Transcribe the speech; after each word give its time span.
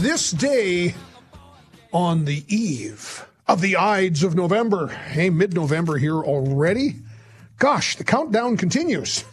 this 0.00 0.30
day 0.30 0.94
on 1.92 2.24
the 2.24 2.42
eve 2.48 3.26
of 3.46 3.60
the 3.60 3.76
Ides 3.76 4.22
of 4.22 4.34
November. 4.34 4.86
Hey, 4.86 5.28
mid 5.28 5.52
November 5.52 5.98
here 5.98 6.16
already. 6.16 6.94
Gosh, 7.58 7.96
the 7.96 8.04
countdown 8.04 8.56
continues. 8.56 9.26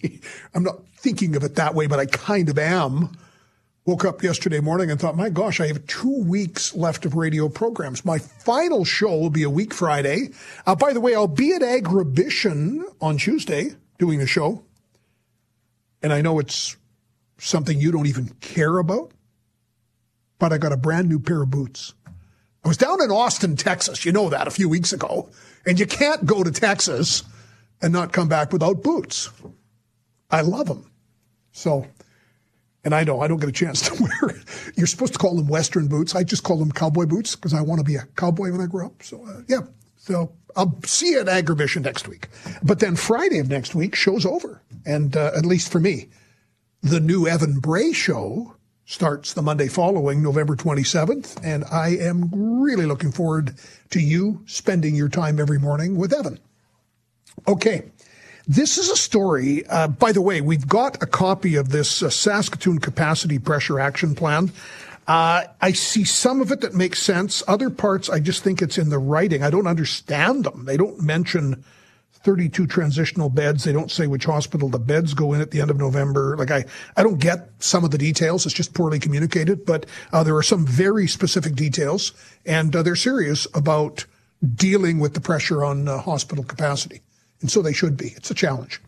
I'm 0.54 0.62
not 0.62 0.86
thinking 0.98 1.34
of 1.34 1.42
it 1.42 1.56
that 1.56 1.74
way, 1.74 1.88
but 1.88 1.98
I 1.98 2.06
kind 2.06 2.48
of 2.48 2.60
am. 2.60 3.18
Woke 3.86 4.04
up 4.04 4.22
yesterday 4.22 4.60
morning 4.60 4.88
and 4.88 5.00
thought, 5.00 5.16
my 5.16 5.30
gosh, 5.30 5.60
I 5.60 5.66
have 5.66 5.84
two 5.88 6.22
weeks 6.22 6.76
left 6.76 7.04
of 7.04 7.16
radio 7.16 7.48
programs. 7.48 8.04
My 8.04 8.18
final 8.18 8.84
show 8.84 9.18
will 9.18 9.30
be 9.30 9.42
a 9.42 9.50
week 9.50 9.74
Friday. 9.74 10.28
Uh, 10.64 10.76
by 10.76 10.92
the 10.92 11.00
way, 11.00 11.16
I'll 11.16 11.26
be 11.26 11.54
at 11.54 11.62
Agribition 11.62 12.84
on 13.00 13.16
Tuesday 13.16 13.72
doing 13.98 14.20
a 14.20 14.26
show. 14.26 14.62
And 16.04 16.12
I 16.12 16.22
know 16.22 16.38
it's 16.38 16.76
something 17.38 17.80
you 17.80 17.90
don't 17.90 18.06
even 18.06 18.28
care 18.40 18.78
about, 18.78 19.10
but 20.38 20.52
I 20.52 20.58
got 20.58 20.72
a 20.72 20.76
brand 20.76 21.08
new 21.08 21.18
pair 21.18 21.42
of 21.42 21.50
boots. 21.50 21.94
I 22.64 22.68
was 22.68 22.76
down 22.76 23.02
in 23.02 23.10
Austin, 23.10 23.56
Texas. 23.56 24.04
You 24.04 24.12
know 24.12 24.30
that 24.30 24.48
a 24.48 24.50
few 24.50 24.68
weeks 24.68 24.92
ago. 24.92 25.28
And 25.66 25.78
you 25.78 25.86
can't 25.86 26.24
go 26.24 26.42
to 26.42 26.50
Texas 26.50 27.22
and 27.82 27.92
not 27.92 28.12
come 28.12 28.28
back 28.28 28.52
without 28.52 28.82
boots. 28.82 29.30
I 30.30 30.40
love 30.40 30.66
them. 30.66 30.90
So, 31.52 31.86
and 32.84 32.94
I 32.94 33.04
know 33.04 33.20
I 33.20 33.28
don't 33.28 33.38
get 33.38 33.48
a 33.48 33.52
chance 33.52 33.82
to 33.88 34.02
wear. 34.02 34.36
You're 34.76 34.86
supposed 34.86 35.12
to 35.12 35.18
call 35.18 35.36
them 35.36 35.46
Western 35.46 35.88
boots. 35.88 36.14
I 36.14 36.24
just 36.24 36.42
call 36.42 36.58
them 36.58 36.72
cowboy 36.72 37.06
boots 37.06 37.36
because 37.36 37.54
I 37.54 37.60
want 37.60 37.80
to 37.80 37.84
be 37.84 37.96
a 37.96 38.06
cowboy 38.16 38.50
when 38.50 38.60
I 38.60 38.66
grow 38.66 38.86
up. 38.86 39.02
So, 39.02 39.24
uh, 39.26 39.42
yeah. 39.46 39.60
So 39.96 40.32
I'll 40.56 40.78
see 40.84 41.10
you 41.10 41.20
at 41.20 41.26
Agribition 41.26 41.82
next 41.82 42.08
week. 42.08 42.28
But 42.62 42.80
then 42.80 42.96
Friday 42.96 43.38
of 43.38 43.48
next 43.48 43.74
week, 43.74 43.94
show's 43.94 44.26
over. 44.26 44.62
And 44.86 45.16
uh, 45.16 45.32
at 45.36 45.46
least 45.46 45.70
for 45.70 45.80
me, 45.80 46.08
the 46.82 47.00
new 47.00 47.26
Evan 47.26 47.58
Bray 47.58 47.92
show 47.92 48.54
starts 48.86 49.32
the 49.32 49.42
Monday 49.42 49.68
following, 49.68 50.22
November 50.22 50.56
27th. 50.56 51.40
And 51.42 51.64
I 51.64 51.96
am 51.96 52.30
really 52.60 52.86
looking 52.86 53.12
forward 53.12 53.54
to 53.90 54.00
you 54.00 54.42
spending 54.46 54.94
your 54.94 55.08
time 55.08 55.40
every 55.40 55.58
morning 55.58 55.96
with 55.96 56.12
Evan. 56.12 56.38
Okay. 57.48 57.84
This 58.46 58.76
is 58.76 58.90
a 58.90 58.96
story. 58.96 59.66
Uh, 59.66 59.88
by 59.88 60.12
the 60.12 60.20
way, 60.20 60.42
we've 60.42 60.68
got 60.68 61.02
a 61.02 61.06
copy 61.06 61.54
of 61.54 61.70
this 61.70 62.02
uh, 62.02 62.10
Saskatoon 62.10 62.78
Capacity 62.78 63.38
Pressure 63.38 63.80
Action 63.80 64.14
Plan. 64.14 64.52
Uh, 65.06 65.44
I 65.60 65.72
see 65.72 66.04
some 66.04 66.42
of 66.42 66.52
it 66.52 66.60
that 66.60 66.74
makes 66.74 67.00
sense. 67.00 67.42
Other 67.48 67.70
parts, 67.70 68.10
I 68.10 68.20
just 68.20 68.42
think 68.42 68.60
it's 68.60 68.76
in 68.76 68.90
the 68.90 68.98
writing. 68.98 69.42
I 69.42 69.50
don't 69.50 69.66
understand 69.66 70.44
them. 70.44 70.66
They 70.66 70.76
don't 70.76 71.00
mention 71.00 71.64
32 72.24 72.66
transitional 72.66 73.28
beds. 73.28 73.64
They 73.64 73.72
don't 73.72 73.90
say 73.90 74.06
which 74.06 74.24
hospital 74.24 74.68
the 74.70 74.78
beds 74.78 75.14
go 75.14 75.34
in 75.34 75.40
at 75.40 75.50
the 75.50 75.60
end 75.60 75.70
of 75.70 75.76
November. 75.76 76.36
Like 76.36 76.50
I, 76.50 76.64
I 76.96 77.02
don't 77.02 77.20
get 77.20 77.50
some 77.58 77.84
of 77.84 77.90
the 77.90 77.98
details. 77.98 78.46
It's 78.46 78.54
just 78.54 78.74
poorly 78.74 78.98
communicated, 78.98 79.64
but 79.66 79.86
uh, 80.12 80.24
there 80.24 80.36
are 80.36 80.42
some 80.42 80.66
very 80.66 81.06
specific 81.06 81.54
details 81.54 82.12
and 82.46 82.74
uh, 82.74 82.82
they're 82.82 82.96
serious 82.96 83.46
about 83.54 84.06
dealing 84.54 84.98
with 84.98 85.14
the 85.14 85.20
pressure 85.20 85.64
on 85.64 85.86
uh, 85.86 85.98
hospital 85.98 86.44
capacity. 86.44 87.02
And 87.40 87.50
so 87.50 87.60
they 87.60 87.72
should 87.74 87.96
be. 87.96 88.08
It's 88.16 88.30
a 88.30 88.34
challenge. 88.34 88.80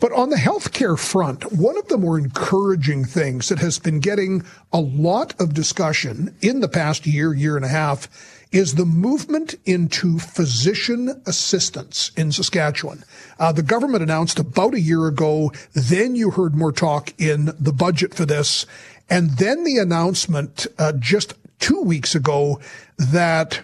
But 0.00 0.12
on 0.12 0.30
the 0.30 0.36
healthcare 0.36 0.98
front, 0.98 1.52
one 1.52 1.76
of 1.76 1.88
the 1.88 1.98
more 1.98 2.18
encouraging 2.18 3.04
things 3.04 3.48
that 3.48 3.58
has 3.58 3.80
been 3.80 3.98
getting 3.98 4.44
a 4.72 4.80
lot 4.80 5.34
of 5.40 5.54
discussion 5.54 6.36
in 6.40 6.60
the 6.60 6.68
past 6.68 7.06
year, 7.06 7.34
year 7.34 7.56
and 7.56 7.64
a 7.64 7.68
half 7.68 8.08
is 8.50 8.74
the 8.74 8.86
movement 8.86 9.54
into 9.66 10.18
physician 10.18 11.22
assistants 11.26 12.10
in 12.16 12.32
Saskatchewan. 12.32 13.04
Uh, 13.38 13.52
the 13.52 13.62
government 13.62 14.02
announced 14.02 14.38
about 14.38 14.74
a 14.74 14.80
year 14.80 15.06
ago. 15.06 15.52
Then 15.74 16.14
you 16.14 16.30
heard 16.30 16.54
more 16.54 16.72
talk 16.72 17.12
in 17.18 17.52
the 17.58 17.72
budget 17.72 18.14
for 18.14 18.24
this. 18.24 18.66
And 19.10 19.30
then 19.38 19.64
the 19.64 19.78
announcement 19.78 20.66
uh, 20.78 20.92
just 20.92 21.34
two 21.58 21.80
weeks 21.82 22.14
ago 22.14 22.60
that 22.96 23.62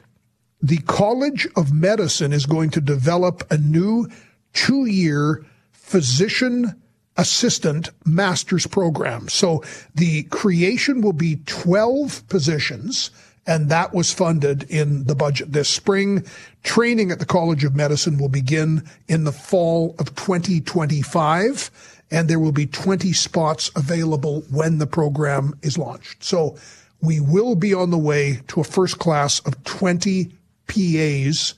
the 0.60 0.78
College 0.78 1.46
of 1.56 1.74
Medicine 1.74 2.32
is 2.32 2.46
going 2.46 2.70
to 2.70 2.80
develop 2.80 3.50
a 3.50 3.58
new 3.58 4.08
two 4.52 4.86
year 4.86 5.44
physician 5.72 6.80
assistant 7.16 7.90
master's 8.04 8.66
program. 8.66 9.28
So 9.28 9.62
the 9.94 10.24
creation 10.24 11.00
will 11.00 11.12
be 11.12 11.36
12 11.46 12.26
positions 12.28 13.10
and 13.46 13.68
that 13.68 13.92
was 13.92 14.12
funded 14.12 14.64
in 14.70 15.04
the 15.04 15.14
budget 15.14 15.52
this 15.52 15.68
spring. 15.68 16.24
Training 16.62 17.10
at 17.10 17.18
the 17.18 17.26
College 17.26 17.64
of 17.64 17.74
Medicine 17.74 18.18
will 18.18 18.28
begin 18.28 18.82
in 19.08 19.24
the 19.24 19.32
fall 19.32 19.94
of 19.98 20.14
2025, 20.14 21.70
and 22.10 22.28
there 22.28 22.38
will 22.38 22.52
be 22.52 22.66
20 22.66 23.12
spots 23.12 23.70
available 23.76 24.42
when 24.50 24.78
the 24.78 24.86
program 24.86 25.58
is 25.62 25.76
launched. 25.76 26.24
So 26.24 26.56
we 27.02 27.20
will 27.20 27.54
be 27.54 27.74
on 27.74 27.90
the 27.90 27.98
way 27.98 28.40
to 28.48 28.60
a 28.60 28.64
first 28.64 28.98
class 28.98 29.40
of 29.40 29.62
20 29.64 30.32
PAs 30.66 31.54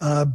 uh, 0.00 0.26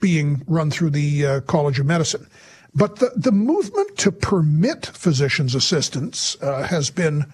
being 0.00 0.42
run 0.46 0.70
through 0.70 0.90
the 0.90 1.26
uh, 1.26 1.40
College 1.42 1.80
of 1.80 1.86
Medicine. 1.86 2.26
But 2.74 2.96
the, 2.96 3.10
the 3.16 3.32
movement 3.32 3.96
to 3.98 4.12
permit 4.12 4.86
physician's 4.86 5.54
assistants 5.54 6.36
uh, 6.42 6.64
has 6.64 6.90
been 6.90 7.24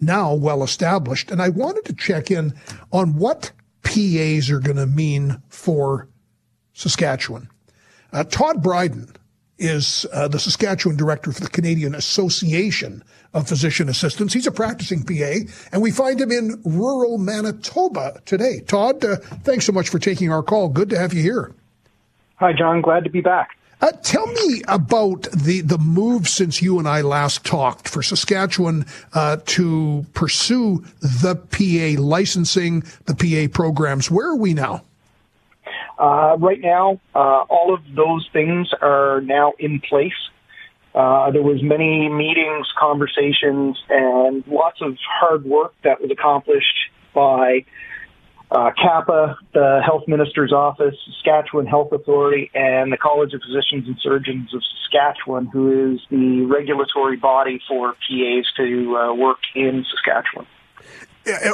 now 0.00 0.34
well 0.34 0.62
established. 0.62 1.30
And 1.30 1.40
I 1.40 1.48
wanted 1.48 1.84
to 1.86 1.94
check 1.94 2.30
in 2.30 2.54
on 2.92 3.16
what 3.16 3.52
PAs 3.82 4.50
are 4.50 4.60
going 4.60 4.76
to 4.76 4.86
mean 4.86 5.42
for 5.48 6.08
Saskatchewan. 6.72 7.48
Uh, 8.12 8.24
Todd 8.24 8.62
Bryden 8.62 9.14
is 9.58 10.06
uh, 10.12 10.26
the 10.26 10.38
Saskatchewan 10.38 10.96
director 10.96 11.32
for 11.32 11.40
the 11.40 11.48
Canadian 11.48 11.94
Association 11.94 13.04
of 13.34 13.46
Physician 13.46 13.88
Assistants. 13.88 14.32
He's 14.32 14.46
a 14.46 14.52
practicing 14.52 15.04
PA, 15.04 15.50
and 15.70 15.82
we 15.82 15.90
find 15.90 16.20
him 16.20 16.32
in 16.32 16.60
rural 16.64 17.18
Manitoba 17.18 18.20
today. 18.24 18.60
Todd, 18.60 19.04
uh, 19.04 19.16
thanks 19.16 19.66
so 19.66 19.72
much 19.72 19.88
for 19.88 19.98
taking 19.98 20.32
our 20.32 20.42
call. 20.42 20.68
Good 20.68 20.90
to 20.90 20.98
have 20.98 21.12
you 21.12 21.22
here. 21.22 21.54
Hi, 22.36 22.52
John. 22.54 22.80
Glad 22.80 23.04
to 23.04 23.10
be 23.10 23.20
back. 23.20 23.50
Uh, 23.80 23.92
tell 24.02 24.26
me 24.26 24.62
about 24.68 25.22
the, 25.32 25.62
the 25.62 25.78
move 25.78 26.28
since 26.28 26.60
you 26.60 26.78
and 26.78 26.86
I 26.86 27.00
last 27.00 27.44
talked 27.44 27.88
for 27.88 28.02
Saskatchewan 28.02 28.84
uh, 29.14 29.38
to 29.46 30.04
pursue 30.12 30.84
the 31.00 31.34
PA 31.36 32.00
licensing, 32.02 32.82
the 33.06 33.14
PA 33.14 33.52
programs. 33.52 34.10
Where 34.10 34.30
are 34.30 34.36
we 34.36 34.52
now? 34.52 34.82
Uh, 35.98 36.36
right 36.38 36.60
now, 36.60 37.00
uh, 37.14 37.44
all 37.48 37.74
of 37.74 37.80
those 37.94 38.28
things 38.32 38.70
are 38.80 39.20
now 39.22 39.52
in 39.58 39.80
place. 39.80 40.12
Uh, 40.94 41.30
there 41.30 41.42
was 41.42 41.62
many 41.62 42.08
meetings, 42.08 42.66
conversations, 42.78 43.82
and 43.88 44.44
lots 44.46 44.80
of 44.82 44.98
hard 45.20 45.44
work 45.44 45.72
that 45.84 46.00
was 46.00 46.10
accomplished 46.10 46.90
by 47.14 47.64
uh, 48.50 48.70
CAPA, 48.76 49.38
the 49.54 49.80
Health 49.84 50.04
Minister's 50.08 50.52
Office, 50.52 50.94
Saskatchewan 51.06 51.66
Health 51.66 51.92
Authority, 51.92 52.50
and 52.54 52.92
the 52.92 52.96
College 52.96 53.32
of 53.32 53.40
Physicians 53.42 53.86
and 53.86 53.96
Surgeons 54.00 54.52
of 54.54 54.62
Saskatchewan, 54.82 55.46
who 55.46 55.94
is 55.94 56.00
the 56.10 56.42
regulatory 56.42 57.16
body 57.16 57.60
for 57.68 57.92
PAs 57.92 58.46
to 58.56 58.96
uh, 58.96 59.14
work 59.14 59.38
in 59.54 59.84
Saskatchewan. 59.90 60.46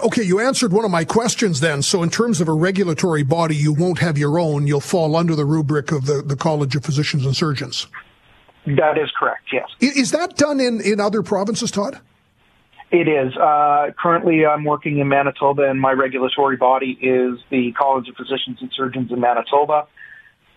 Okay, 0.04 0.22
you 0.22 0.38
answered 0.40 0.72
one 0.72 0.84
of 0.84 0.90
my 0.90 1.04
questions 1.04 1.60
then. 1.60 1.82
So, 1.82 2.02
in 2.02 2.08
terms 2.08 2.40
of 2.40 2.48
a 2.48 2.52
regulatory 2.52 3.24
body, 3.24 3.56
you 3.56 3.72
won't 3.72 3.98
have 3.98 4.16
your 4.16 4.38
own. 4.38 4.66
You'll 4.66 4.80
fall 4.80 5.16
under 5.16 5.34
the 5.34 5.44
rubric 5.44 5.90
of 5.90 6.06
the, 6.06 6.22
the 6.22 6.36
College 6.36 6.76
of 6.76 6.84
Physicians 6.84 7.26
and 7.26 7.36
Surgeons. 7.36 7.88
That 8.64 8.96
is 8.96 9.10
correct, 9.18 9.52
yes. 9.52 9.66
Is 9.80 10.12
that 10.12 10.36
done 10.36 10.60
in, 10.60 10.80
in 10.80 11.00
other 11.00 11.22
provinces, 11.22 11.70
Todd? 11.70 12.00
It 12.90 13.08
is. 13.08 13.36
Uh, 13.36 13.90
currently, 14.00 14.46
I'm 14.46 14.64
working 14.64 14.98
in 14.98 15.08
Manitoba, 15.08 15.68
and 15.68 15.80
my 15.80 15.92
regulatory 15.92 16.56
body 16.56 16.92
is 16.92 17.40
the 17.50 17.72
College 17.72 18.08
of 18.08 18.14
Physicians 18.14 18.58
and 18.60 18.70
Surgeons 18.76 19.10
in 19.10 19.20
Manitoba. 19.20 19.86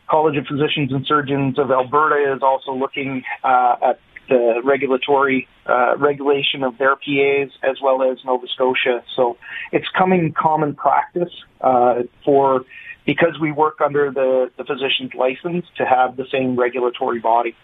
College 0.08 0.38
of 0.38 0.46
Physicians 0.46 0.92
and 0.92 1.06
Surgeons 1.06 1.58
of 1.58 1.72
Alberta 1.72 2.36
is 2.36 2.42
also 2.44 2.74
looking 2.74 3.24
uh, 3.44 3.76
at 3.82 4.00
the 4.28 4.62
regulatory 4.64 5.48
uh, 5.66 5.98
regulation 5.98 6.64
of 6.64 6.78
their 6.78 6.96
PAs 6.96 7.52
as 7.64 7.78
well 7.82 8.04
as 8.04 8.20
Nova 8.24 8.48
Scotia. 8.48 9.04
So 9.16 9.38
it's 9.72 9.88
coming 9.98 10.32
common 10.32 10.76
practice 10.76 11.34
uh, 11.62 12.04
for 12.24 12.64
because 13.06 13.40
we 13.42 13.52
work 13.52 13.82
under 13.82 14.12
the, 14.12 14.52
the 14.56 14.64
physician's 14.64 15.16
license 15.16 15.66
to 15.78 15.86
have 15.86 16.16
the 16.16 16.26
same 16.32 16.60
regulatory 16.60 17.20
body. 17.20 17.56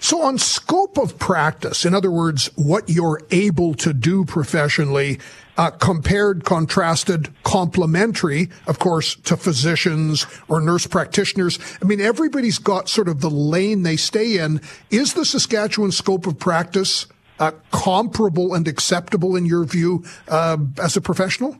So, 0.00 0.22
on 0.22 0.38
scope 0.38 0.98
of 0.98 1.18
practice, 1.18 1.84
in 1.84 1.94
other 1.94 2.10
words, 2.10 2.50
what 2.56 2.88
you're 2.88 3.20
able 3.30 3.74
to 3.74 3.92
do 3.92 4.24
professionally, 4.24 5.18
uh, 5.56 5.70
compared, 5.70 6.44
contrasted, 6.44 7.32
complementary, 7.42 8.48
of 8.66 8.78
course, 8.78 9.16
to 9.16 9.36
physicians 9.36 10.26
or 10.48 10.60
nurse 10.60 10.86
practitioners. 10.86 11.58
I 11.82 11.84
mean, 11.84 12.00
everybody's 12.00 12.58
got 12.58 12.88
sort 12.88 13.08
of 13.08 13.20
the 13.20 13.30
lane 13.30 13.82
they 13.82 13.96
stay 13.96 14.38
in. 14.38 14.60
Is 14.90 15.14
the 15.14 15.24
Saskatchewan 15.24 15.92
scope 15.92 16.26
of 16.26 16.38
practice 16.38 17.06
uh, 17.38 17.52
comparable 17.70 18.54
and 18.54 18.66
acceptable 18.66 19.36
in 19.36 19.46
your 19.46 19.64
view 19.64 20.04
uh, 20.28 20.58
as 20.80 20.96
a 20.96 21.00
professional? 21.00 21.56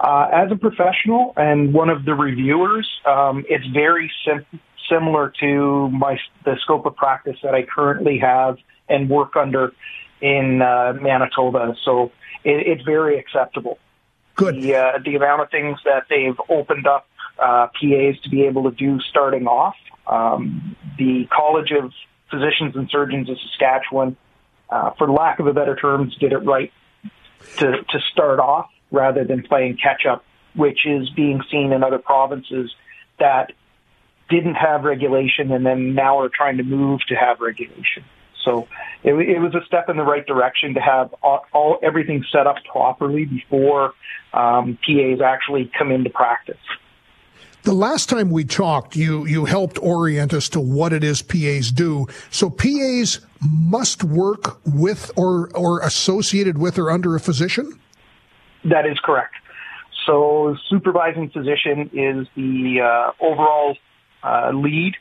Uh, 0.00 0.28
as 0.32 0.50
a 0.50 0.56
professional 0.56 1.32
and 1.36 1.72
one 1.72 1.88
of 1.88 2.04
the 2.04 2.14
reviewers, 2.14 2.88
um, 3.06 3.44
it's 3.48 3.66
very 3.68 4.10
simple 4.26 4.58
similar 4.88 5.32
to 5.40 5.88
my 5.90 6.18
the 6.44 6.56
scope 6.62 6.86
of 6.86 6.96
practice 6.96 7.36
that 7.42 7.54
I 7.54 7.62
currently 7.62 8.18
have 8.18 8.58
and 8.88 9.08
work 9.08 9.36
under 9.36 9.72
in 10.20 10.62
uh, 10.62 10.94
Manitoba, 11.00 11.76
so 11.84 12.12
it, 12.44 12.66
it's 12.66 12.82
very 12.82 13.18
acceptable. 13.18 13.78
Good. 14.34 14.56
The, 14.56 14.76
uh, 14.76 14.98
the 15.04 15.16
amount 15.16 15.42
of 15.42 15.50
things 15.50 15.78
that 15.84 16.04
they've 16.08 16.38
opened 16.48 16.86
up 16.86 17.06
uh, 17.38 17.66
PAs 17.68 18.20
to 18.22 18.30
be 18.30 18.44
able 18.44 18.70
to 18.70 18.70
do 18.70 19.00
starting 19.00 19.46
off. 19.46 19.74
Um, 20.06 20.76
the 20.98 21.28
College 21.30 21.70
of 21.72 21.92
Physicians 22.30 22.76
and 22.76 22.88
Surgeons 22.90 23.28
of 23.28 23.36
Saskatchewan, 23.38 24.16
uh, 24.70 24.90
for 24.92 25.10
lack 25.10 25.38
of 25.38 25.46
a 25.46 25.52
better 25.52 25.76
terms, 25.76 26.16
did 26.18 26.32
it 26.32 26.38
right 26.38 26.72
to, 27.58 27.72
to 27.82 28.00
start 28.12 28.38
off 28.38 28.70
rather 28.90 29.24
than 29.24 29.42
playing 29.42 29.76
catch 29.76 30.06
up, 30.06 30.24
which 30.54 30.86
is 30.86 31.10
being 31.10 31.42
seen 31.50 31.72
in 31.72 31.82
other 31.82 31.98
provinces 31.98 32.72
that 33.18 33.52
didn't 34.28 34.54
have 34.54 34.84
regulation 34.84 35.52
and 35.52 35.64
then 35.64 35.94
now 35.94 36.18
are 36.20 36.30
trying 36.32 36.56
to 36.56 36.62
move 36.62 37.00
to 37.08 37.14
have 37.14 37.40
regulation. 37.40 38.04
So 38.44 38.66
it, 39.02 39.14
it 39.14 39.38
was 39.38 39.54
a 39.54 39.64
step 39.66 39.88
in 39.88 39.96
the 39.96 40.02
right 40.02 40.26
direction 40.26 40.74
to 40.74 40.80
have 40.80 41.14
all, 41.22 41.44
all 41.52 41.78
everything 41.82 42.24
set 42.32 42.46
up 42.46 42.56
properly 42.70 43.24
before 43.24 43.92
um, 44.32 44.78
PAs 44.86 45.20
actually 45.24 45.70
come 45.78 45.90
into 45.90 46.10
practice. 46.10 46.56
The 47.64 47.72
last 47.72 48.08
time 48.08 48.30
we 48.30 48.44
talked, 48.44 48.96
you, 48.96 49.24
you 49.24 49.44
helped 49.44 49.78
orient 49.80 50.34
us 50.34 50.48
to 50.48 50.60
what 50.60 50.92
it 50.92 51.04
is 51.04 51.22
PAs 51.22 51.70
do. 51.70 52.08
So 52.30 52.50
PAs 52.50 53.20
must 53.40 54.02
work 54.02 54.58
with 54.66 55.12
or, 55.16 55.48
or 55.54 55.80
associated 55.80 56.58
with 56.58 56.76
or 56.76 56.90
under 56.90 57.14
a 57.14 57.20
physician? 57.20 57.78
That 58.64 58.84
is 58.84 58.98
correct. 59.04 59.34
So 60.06 60.56
supervising 60.68 61.30
physician 61.30 61.88
is 61.92 62.26
the 62.34 62.80
uh, 62.80 63.24
overall 63.24 63.76
uh, 64.22 64.50
lead. 64.52 64.94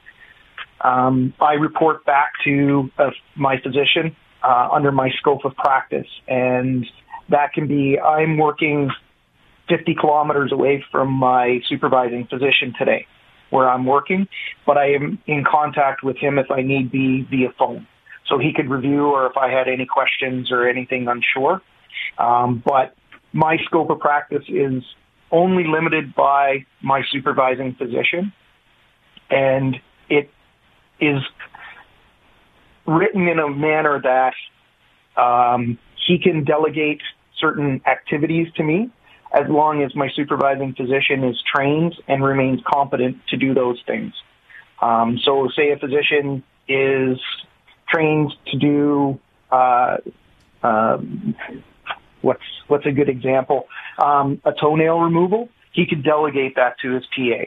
Um, 0.84 1.34
I 1.40 1.54
report 1.54 2.06
back 2.06 2.34
to 2.46 2.90
uh, 2.98 3.12
my 3.36 3.58
physician 3.62 4.16
uh, 4.44 4.70
under 4.72 4.92
my 4.92 5.10
scope 5.20 5.46
of 5.46 5.56
practice, 5.56 6.08
and 6.28 6.86
that 7.30 7.54
can 7.54 7.68
be 7.68 8.00
I'm 8.00 8.38
working 8.38 8.90
50 9.70 9.96
kilometers 10.00 10.52
away 10.52 10.84
from 10.92 11.12
my 11.12 11.60
supervising 11.70 12.28
physician 12.30 12.74
today 12.78 13.06
where 13.52 13.70
I'm 13.70 13.86
working, 13.86 14.28
but 14.66 14.78
I 14.78 14.94
am 14.94 15.20
in 15.28 15.44
contact 15.50 16.04
with 16.04 16.18
him 16.18 16.40
if 16.40 16.50
I 16.50 16.62
need 16.62 16.92
be 16.92 17.28
via 17.30 17.50
phone. 17.60 17.86
So 18.28 18.40
he 18.40 18.54
could 18.54 18.70
review 18.70 19.08
or 19.08 19.28
if 19.28 19.38
I 19.38 19.50
had 19.50 19.68
any 19.68 19.86
questions 19.86 20.52
or 20.52 20.68
anything 20.68 21.08
unsure. 21.08 21.62
Um, 22.18 22.64
but 22.66 22.96
my 23.34 23.58
scope 23.66 23.90
of 23.90 24.00
practice 24.00 24.44
is 24.48 24.84
only 25.32 25.66
limited 25.66 26.16
by 26.16 26.66
my 26.82 27.02
supervising 27.12 27.76
physician 27.78 28.34
and 29.32 29.78
it 30.10 30.30
is 31.00 31.22
written 32.86 33.28
in 33.28 33.40
a 33.40 33.50
manner 33.50 34.02
that 34.02 34.34
um, 35.20 35.80
he 36.08 36.20
can 36.20 36.44
delegate 36.44 37.02
certain 37.40 37.82
activities 37.88 38.48
to 38.56 38.64
me 38.64 38.92
as 39.34 39.50
long 39.50 39.82
as 39.82 39.96
my 39.96 40.10
supervising 40.14 40.74
physician 40.76 41.24
is 41.24 41.42
trained 41.56 41.96
and 42.08 42.24
remains 42.24 42.60
competent 42.68 43.18
to 43.30 43.38
do 43.38 43.54
those 43.54 43.82
things. 43.88 44.14
Um, 44.82 45.20
so, 45.24 45.48
say 45.56 45.72
a 45.72 45.78
physician 45.78 46.44
is 46.68 47.18
trained 47.88 48.34
to 48.52 48.58
do 48.58 49.20
uh, 49.52 49.98
um, 50.64 51.36
what's 52.22 52.44
what's 52.68 52.86
a 52.86 52.92
good 52.92 53.10
example? 53.10 53.68
Um, 53.98 54.42
a 54.46 54.52
toenail 54.54 55.00
removal. 55.00 55.50
He 55.74 55.86
could 55.86 56.04
delegate 56.04 56.56
that 56.56 56.80
to 56.82 56.96
his 56.96 57.04
PA. 57.16 57.46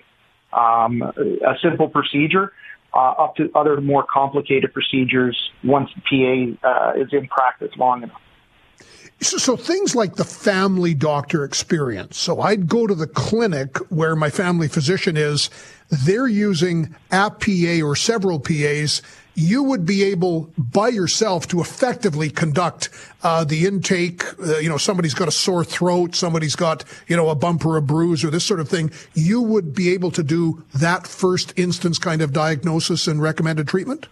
Um, 0.54 1.02
a 1.02 1.54
simple 1.62 1.88
procedure. 1.88 2.52
Uh, 2.92 3.10
up 3.18 3.34
to 3.34 3.50
other 3.56 3.80
more 3.80 4.06
complicated 4.08 4.72
procedures 4.72 5.50
once 5.64 5.90
the 5.96 6.56
PA 6.62 6.68
uh, 6.68 6.92
is 6.92 7.08
in 7.12 7.26
practice 7.26 7.72
long 7.76 8.04
enough. 8.04 8.20
So, 9.20 9.38
so, 9.38 9.56
things 9.56 9.94
like 9.94 10.16
the 10.16 10.24
family 10.24 10.92
doctor 10.94 11.44
experience. 11.44 12.18
So 12.18 12.40
I'd 12.40 12.68
go 12.68 12.86
to 12.86 12.94
the 12.94 13.06
clinic 13.06 13.78
where 13.90 14.14
my 14.14 14.30
family 14.30 14.68
physician 14.68 15.16
is. 15.16 15.50
They're 16.04 16.28
using 16.28 16.94
a 17.10 17.30
PA 17.30 17.84
or 17.84 17.96
several 17.96 18.38
PAs. 18.38 19.02
You 19.34 19.62
would 19.64 19.84
be 19.84 20.04
able 20.04 20.52
by 20.56 20.88
yourself 20.88 21.48
to 21.48 21.60
effectively 21.60 22.30
conduct 22.30 22.88
uh, 23.22 23.44
the 23.44 23.66
intake. 23.66 24.24
Uh, 24.38 24.58
you 24.58 24.68
know, 24.68 24.76
somebody's 24.76 25.14
got 25.14 25.28
a 25.28 25.32
sore 25.32 25.64
throat, 25.64 26.14
somebody's 26.14 26.56
got 26.56 26.84
you 27.08 27.16
know 27.16 27.28
a 27.28 27.34
bump 27.34 27.64
or 27.66 27.76
a 27.76 27.82
bruise 27.82 28.24
or 28.24 28.30
this 28.30 28.44
sort 28.44 28.60
of 28.60 28.68
thing. 28.68 28.90
You 29.14 29.42
would 29.42 29.74
be 29.74 29.92
able 29.92 30.10
to 30.12 30.22
do 30.22 30.64
that 30.74 31.06
first 31.06 31.52
instance 31.56 31.98
kind 31.98 32.22
of 32.22 32.32
diagnosis 32.32 33.06
and 33.06 33.20
recommended 33.20 33.68
treatment. 33.68 34.06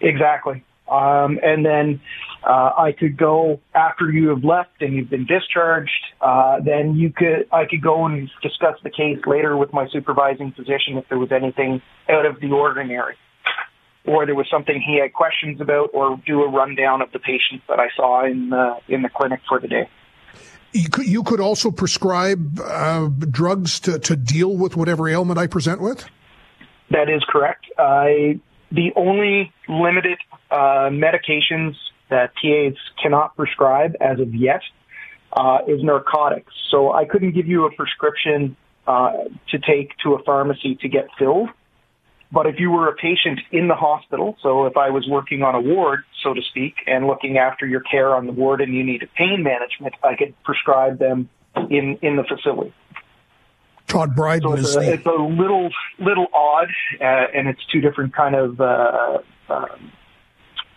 Exactly. 0.00 0.64
Um, 0.90 1.38
and 1.42 1.64
then 1.64 2.00
uh, 2.44 2.72
I 2.76 2.92
could 2.92 3.16
go 3.16 3.60
after 3.74 4.10
you 4.10 4.28
have 4.28 4.44
left 4.44 4.82
and 4.82 4.94
you've 4.94 5.08
been 5.08 5.26
discharged. 5.26 5.90
Uh, 6.20 6.60
then 6.60 6.94
you 6.96 7.10
could 7.10 7.46
I 7.52 7.64
could 7.64 7.82
go 7.82 8.04
and 8.06 8.28
discuss 8.42 8.76
the 8.82 8.90
case 8.90 9.18
later 9.26 9.56
with 9.56 9.72
my 9.72 9.88
supervising 9.88 10.52
physician 10.52 10.98
if 10.98 11.08
there 11.08 11.18
was 11.18 11.32
anything 11.32 11.80
out 12.08 12.26
of 12.26 12.40
the 12.40 12.50
ordinary, 12.50 13.14
or 14.04 14.26
there 14.26 14.34
was 14.34 14.46
something 14.50 14.80
he 14.84 14.98
had 15.00 15.12
questions 15.12 15.60
about, 15.60 15.90
or 15.94 16.20
do 16.26 16.42
a 16.42 16.50
rundown 16.50 17.02
of 17.02 17.12
the 17.12 17.18
patients 17.18 17.64
that 17.68 17.78
I 17.78 17.88
saw 17.96 18.24
in 18.24 18.50
the 18.50 18.76
in 18.88 19.02
the 19.02 19.08
clinic 19.08 19.40
for 19.48 19.60
the 19.60 19.68
day. 19.68 19.88
You 20.72 20.88
could, 20.88 21.06
you 21.06 21.22
could 21.22 21.40
also 21.40 21.70
prescribe 21.70 22.58
uh, 22.58 23.08
drugs 23.30 23.78
to, 23.80 23.98
to 23.98 24.16
deal 24.16 24.56
with 24.56 24.74
whatever 24.74 25.06
ailment 25.06 25.38
I 25.38 25.46
present 25.46 25.82
with. 25.82 26.06
That 26.90 27.10
is 27.10 27.22
correct. 27.28 27.66
I 27.78 28.40
the 28.70 28.90
only 28.96 29.52
limited 29.68 30.18
uh, 30.50 30.88
medications 30.90 31.74
that 32.08 32.32
PAs 32.34 32.76
cannot 33.02 33.36
prescribe 33.36 33.94
as 34.00 34.18
of 34.18 34.34
yet 34.34 34.62
uh, 35.32 35.58
is 35.66 35.82
narcotics. 35.82 36.52
So 36.70 36.92
I 36.92 37.04
couldn't 37.04 37.32
give 37.32 37.46
you 37.46 37.66
a 37.66 37.72
prescription 37.74 38.56
uh, 38.86 39.12
to 39.50 39.58
take 39.58 39.96
to 40.04 40.14
a 40.14 40.22
pharmacy 40.22 40.76
to 40.80 40.88
get 40.88 41.08
filled. 41.18 41.48
But 42.32 42.46
if 42.46 42.58
you 42.58 42.70
were 42.70 42.88
a 42.88 42.94
patient 42.94 43.40
in 43.50 43.68
the 43.68 43.74
hospital, 43.74 44.36
so 44.42 44.64
if 44.64 44.76
I 44.78 44.88
was 44.88 45.06
working 45.06 45.42
on 45.42 45.54
a 45.54 45.60
ward, 45.60 46.04
so 46.22 46.32
to 46.32 46.40
speak, 46.40 46.76
and 46.86 47.06
looking 47.06 47.36
after 47.36 47.66
your 47.66 47.82
care 47.82 48.14
on 48.14 48.26
the 48.26 48.32
ward 48.32 48.62
and 48.62 48.74
you 48.74 48.82
needed 48.82 49.10
pain 49.14 49.42
management, 49.42 49.94
I 50.02 50.16
could 50.16 50.34
prescribe 50.42 50.98
them 50.98 51.28
in, 51.68 51.98
in 52.00 52.16
the 52.16 52.24
facility. 52.24 52.72
Todd 53.86 54.16
Bryden 54.16 54.48
so 54.48 54.54
it's 54.54 54.68
is 54.68 54.76
a, 54.76 54.80
the... 54.80 54.92
it's 54.94 55.06
a 55.06 55.10
little 55.10 55.70
little 55.98 56.26
odd, 56.32 56.68
uh, 56.98 57.04
and 57.04 57.48
it's 57.48 57.60
two 57.66 57.82
different 57.82 58.14
kind 58.14 58.34
of 58.34 58.58
uh, 58.58 59.18
uh, 59.50 59.66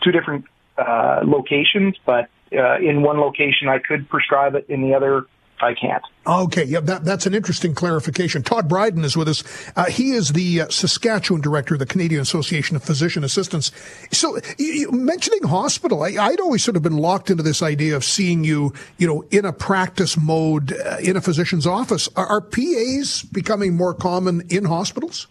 two 0.02 0.12
different 0.12 0.44
uh, 0.78 1.22
locations. 1.24 1.96
But 2.06 2.30
uh, 2.52 2.80
in 2.80 3.02
one 3.02 3.20
location, 3.20 3.70
I 3.70 3.80
could 3.80 4.10
prescribe 4.10 4.56
it; 4.56 4.66
in 4.68 4.82
the 4.82 4.96
other, 4.96 5.28
I 5.66 5.74
can't. 5.74 6.04
Okay, 6.28 6.64
yeah, 6.64 6.80
that, 6.82 7.06
that's 7.06 7.26
an 7.26 7.34
interesting 7.34 7.74
clarification. 7.74 8.44
Todd 8.44 8.70
Bryden 8.70 9.04
is 9.04 9.18
with 9.18 9.28
us. 9.28 9.44
Uh, 9.76 9.86
he 9.86 10.12
is 10.12 10.30
the 10.30 10.62
uh, 10.62 10.70
Saskatchewan 10.70 11.42
director 11.42 11.74
of 11.76 11.80
the 11.80 11.86
Canadian 11.86 12.22
Association 12.22 12.76
of 12.76 12.84
Physician 12.84 13.24
Assistants. 13.24 13.72
So, 14.12 14.38
you, 14.58 14.66
you, 14.74 14.92
mentioning 14.92 15.44
hospital, 15.44 16.04
I, 16.04 16.30
would 16.30 16.40
always 16.40 16.64
sort 16.64 16.78
of 16.78 16.84
been 16.84 16.98
locked 16.98 17.32
into 17.32 17.42
this 17.42 17.64
idea 17.64 17.96
of 17.96 18.04
seeing 18.04 18.44
you, 18.44 18.74
you 18.98 19.08
know, 19.08 19.26
in 19.32 19.44
a 19.44 19.54
practice 19.54 20.18
mode 20.18 20.74
uh, 20.74 20.98
in 21.02 21.18
a 21.18 21.22
physician's 21.22 21.66
office. 21.66 22.08
Are, 22.16 22.28
are, 22.28 22.42
PAs 22.42 23.24
becoming 23.24 23.76
more 23.76 23.94
common 23.94 24.42
in 24.50 24.66
hospitals? 24.66 25.28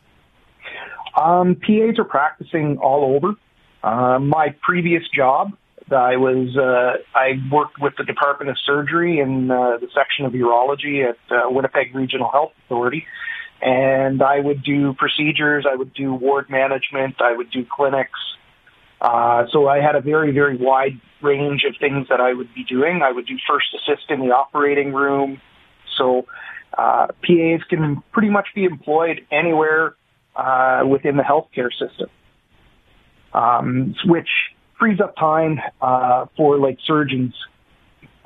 Um, 1.16 1.54
PAs 1.54 1.98
are 1.98 2.04
practicing 2.04 2.78
all 2.78 3.16
over. 3.16 3.34
Uh, 3.84 4.18
my 4.18 4.54
previous 4.62 5.02
job 5.14 5.56
I 5.94 6.16
was 6.16 6.56
uh, 6.56 7.02
I 7.16 7.40
worked 7.50 7.80
with 7.80 7.94
the 7.96 8.04
Department 8.04 8.50
of 8.50 8.56
Surgery 8.64 9.20
in 9.20 9.50
uh, 9.50 9.78
the 9.78 9.88
section 9.94 10.26
of 10.26 10.32
urology 10.32 11.08
at 11.08 11.18
uh, 11.30 11.48
Winnipeg 11.50 11.94
Regional 11.94 12.30
Health 12.30 12.52
Authority, 12.66 13.06
and 13.62 14.22
I 14.22 14.40
would 14.40 14.62
do 14.62 14.94
procedures, 14.94 15.64
I 15.70 15.74
would 15.74 15.94
do 15.94 16.12
ward 16.12 16.50
management, 16.50 17.16
I 17.20 17.36
would 17.36 17.50
do 17.50 17.64
clinics. 17.64 18.18
Uh, 19.00 19.44
so 19.52 19.68
I 19.68 19.80
had 19.80 19.96
a 19.96 20.00
very 20.00 20.32
very 20.32 20.56
wide 20.56 21.00
range 21.22 21.64
of 21.68 21.76
things 21.80 22.08
that 22.08 22.20
I 22.20 22.32
would 22.32 22.52
be 22.54 22.64
doing. 22.64 23.02
I 23.02 23.12
would 23.12 23.26
do 23.26 23.36
first 23.48 23.66
assist 23.74 24.10
in 24.10 24.20
the 24.20 24.34
operating 24.34 24.92
room. 24.92 25.40
So 25.96 26.26
uh, 26.76 27.06
PAs 27.22 27.62
can 27.68 28.02
pretty 28.12 28.30
much 28.30 28.48
be 28.54 28.64
employed 28.64 29.26
anywhere 29.30 29.94
uh, 30.36 30.82
within 30.86 31.16
the 31.16 31.22
healthcare 31.22 31.70
system, 31.70 32.08
um, 33.32 33.94
which 34.04 34.28
frees 34.78 35.00
up 35.00 35.16
time 35.16 35.60
uh, 35.80 36.26
for 36.36 36.58
like 36.58 36.78
surgeons 36.84 37.34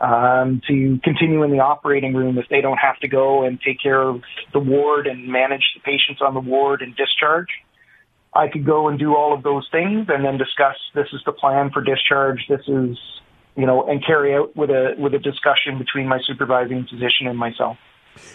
um, 0.01 0.61
to 0.69 1.01
continue 1.03 1.43
in 1.43 1.51
the 1.51 1.61
operating 1.61 2.15
room 2.15 2.39
if 2.39 2.47
they 2.49 2.61
don't 2.61 2.79
have 2.79 2.99
to 3.01 3.09
go 3.09 3.45
and 3.45 3.61
take 3.61 3.81
care 3.83 4.01
of 4.01 4.23
the 4.53 4.59
ward 4.59 5.07
and 5.07 5.27
manage 5.29 5.65
the 5.75 5.81
patients 5.81 6.21
on 6.21 6.35
the 6.35 6.41
ward 6.41 6.83
and 6.83 6.95
discharge. 6.97 7.49
I 8.35 8.49
could 8.49 8.65
go 8.65 8.89
and 8.89 8.99
do 8.99 9.17
all 9.17 9.35
of 9.35 9.43
those 9.43 9.67
things 9.73 10.07
and 10.09 10.25
then 10.25 10.39
discuss 10.39 10.77
this 10.95 11.09
is 11.13 11.21
the 11.25 11.33
plan 11.33 11.71
for 11.71 11.83
discharge. 11.83 12.47
This 12.49 12.61
is, 12.69 12.97
you 13.57 13.67
know, 13.67 13.89
and 13.89 14.05
carry 14.05 14.35
out 14.35 14.55
with 14.55 14.71
a 14.71 14.95
with 14.99 15.15
a 15.15 15.19
discussion 15.19 15.79
between 15.79 16.07
my 16.07 16.21
supervising 16.25 16.87
physician 16.89 17.27
and 17.27 17.39
myself. 17.39 17.79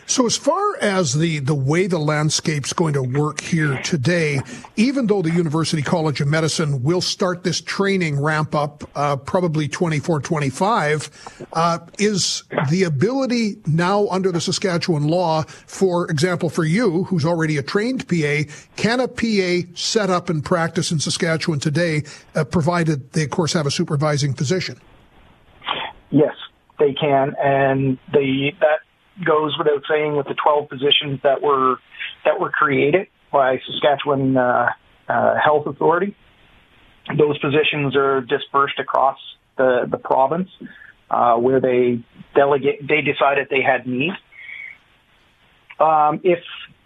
So, 0.05 0.25
as 0.25 0.35
far 0.35 0.77
as 0.81 1.13
the, 1.13 1.39
the 1.39 1.55
way 1.55 1.87
the 1.87 1.97
landscape's 1.97 2.73
going 2.73 2.93
to 2.93 3.03
work 3.03 3.39
here 3.41 3.77
today, 3.83 4.41
even 4.75 5.07
though 5.07 5.21
the 5.21 5.31
University 5.31 5.81
College 5.81 6.19
of 6.21 6.27
Medicine 6.27 6.83
will 6.83 7.01
start 7.01 7.43
this 7.43 7.61
training 7.61 8.21
ramp 8.21 8.53
up 8.53 8.83
uh, 8.95 9.15
probably 9.15 9.67
24 9.67 10.19
25, 10.19 11.45
uh, 11.53 11.79
is 11.99 12.43
the 12.69 12.83
ability 12.83 13.57
now 13.65 14.07
under 14.09 14.31
the 14.31 14.41
Saskatchewan 14.41 15.07
law, 15.07 15.43
for 15.43 16.09
example, 16.11 16.49
for 16.49 16.65
you, 16.65 17.05
who's 17.05 17.25
already 17.25 17.57
a 17.57 17.63
trained 17.63 18.07
PA, 18.07 18.43
can 18.75 18.99
a 18.99 19.07
PA 19.07 19.67
set 19.73 20.09
up 20.09 20.29
and 20.29 20.43
practice 20.43 20.91
in 20.91 20.99
Saskatchewan 20.99 21.59
today, 21.59 22.03
uh, 22.35 22.43
provided 22.43 23.11
they, 23.13 23.23
of 23.23 23.29
course, 23.29 23.53
have 23.53 23.65
a 23.65 23.71
supervising 23.71 24.33
physician? 24.33 24.79
Yes, 26.11 26.35
they 26.77 26.93
can. 26.93 27.35
And 27.41 27.97
the, 28.11 28.51
that 28.59 28.79
goes 29.25 29.57
without 29.57 29.83
saying 29.89 30.15
with 30.15 30.27
the 30.27 30.35
12 30.35 30.69
positions 30.69 31.19
that 31.23 31.41
were 31.41 31.77
that 32.25 32.39
were 32.39 32.49
created 32.49 33.07
by 33.31 33.59
Saskatchewan 33.65 34.37
uh, 34.37 34.69
uh, 35.07 35.35
Health 35.43 35.67
Authority. 35.67 36.15
Those 37.17 37.37
positions 37.39 37.95
are 37.95 38.21
dispersed 38.21 38.79
across 38.79 39.17
the 39.57 39.87
the 39.89 39.97
province 39.97 40.49
uh, 41.09 41.35
where 41.35 41.59
they 41.59 41.99
delegate 42.35 42.87
they 42.87 43.01
decided 43.01 43.47
they 43.49 43.61
had 43.61 43.85
need. 43.87 44.13
Um, 45.79 46.21
if 46.23 46.39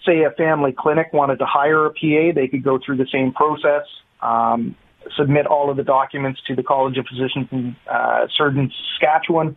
say 0.06 0.24
a 0.24 0.32
family 0.32 0.74
clinic 0.78 1.14
wanted 1.14 1.40
to 1.40 1.46
hire 1.46 1.86
a 1.86 1.90
PA, 1.92 2.34
they 2.34 2.48
could 2.48 2.64
go 2.64 2.80
through 2.84 2.98
the 2.98 3.08
same 3.12 3.32
process. 3.34 3.84
Um, 4.22 4.76
submit 5.16 5.46
all 5.46 5.70
of 5.70 5.78
the 5.78 5.84
documents 5.84 6.42
to 6.48 6.56
the 6.56 6.64
College 6.64 6.98
of 6.98 7.06
Physicians 7.06 7.48
and 7.52 7.76
uh, 7.90 8.28
Surgeons 8.36 8.74
Saskatchewan 8.94 9.56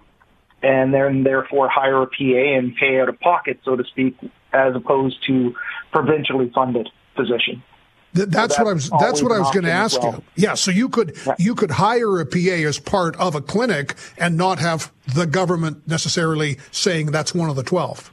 and 0.63 0.93
then 0.93 1.23
therefore 1.23 1.69
hire 1.69 2.03
a 2.03 2.07
PA 2.07 2.59
and 2.59 2.75
pay 2.77 3.01
out 3.01 3.09
of 3.09 3.19
pocket, 3.21 3.61
so 3.65 3.77
to 3.77 3.85
speak, 3.85 4.17
as 4.53 4.75
opposed 4.75 5.17
to 5.27 5.55
provincially 5.93 6.51
funded 6.55 6.89
position. 7.17 7.63
Th- 8.15 8.29
that's, 8.29 8.57
so 8.57 8.65
that's, 8.65 8.65
what 8.65 8.69
I 8.69 8.73
was. 8.73 8.91
That's 8.91 9.23
what 9.23 9.33
I 9.33 9.39
was 9.39 9.51
going 9.53 9.65
to 9.65 9.71
ask 9.71 10.03
well. 10.03 10.25
you. 10.37 10.45
Yeah, 10.45 10.55
so 10.55 10.71
you 10.71 10.89
could 10.89 11.17
yeah. 11.27 11.37
you 11.39 11.55
could 11.55 11.71
hire 11.71 12.19
a 12.21 12.27
PA 12.27 12.67
as 12.67 12.79
part 12.79 13.15
of 13.17 13.35
a 13.37 13.41
clinic 13.41 13.95
and 14.19 14.37
not 14.37 14.59
have 14.59 14.93
the 15.15 15.27
government 15.27 15.87
necessarily 15.87 16.59
saying 16.73 17.07
that's 17.07 17.35
one 17.35 17.51
of 17.51 17.57
the 17.57 17.63
twelve. 17.63 18.13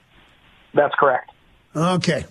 That's 0.73 0.93
correct. 0.95 1.31
Okay. 1.75 2.25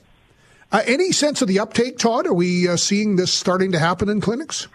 Uh, 0.71 0.83
any 0.87 1.11
sense 1.11 1.43
of 1.43 1.49
the 1.49 1.59
uptake, 1.59 1.99
Todd? 1.99 2.27
Are 2.27 2.35
we 2.35 2.69
uh, 2.69 2.77
seeing 2.77 3.17
this 3.17 3.33
starting 3.33 3.73
to 3.73 3.79
happen 3.79 4.09
in 4.09 4.21
clinics? 4.21 4.69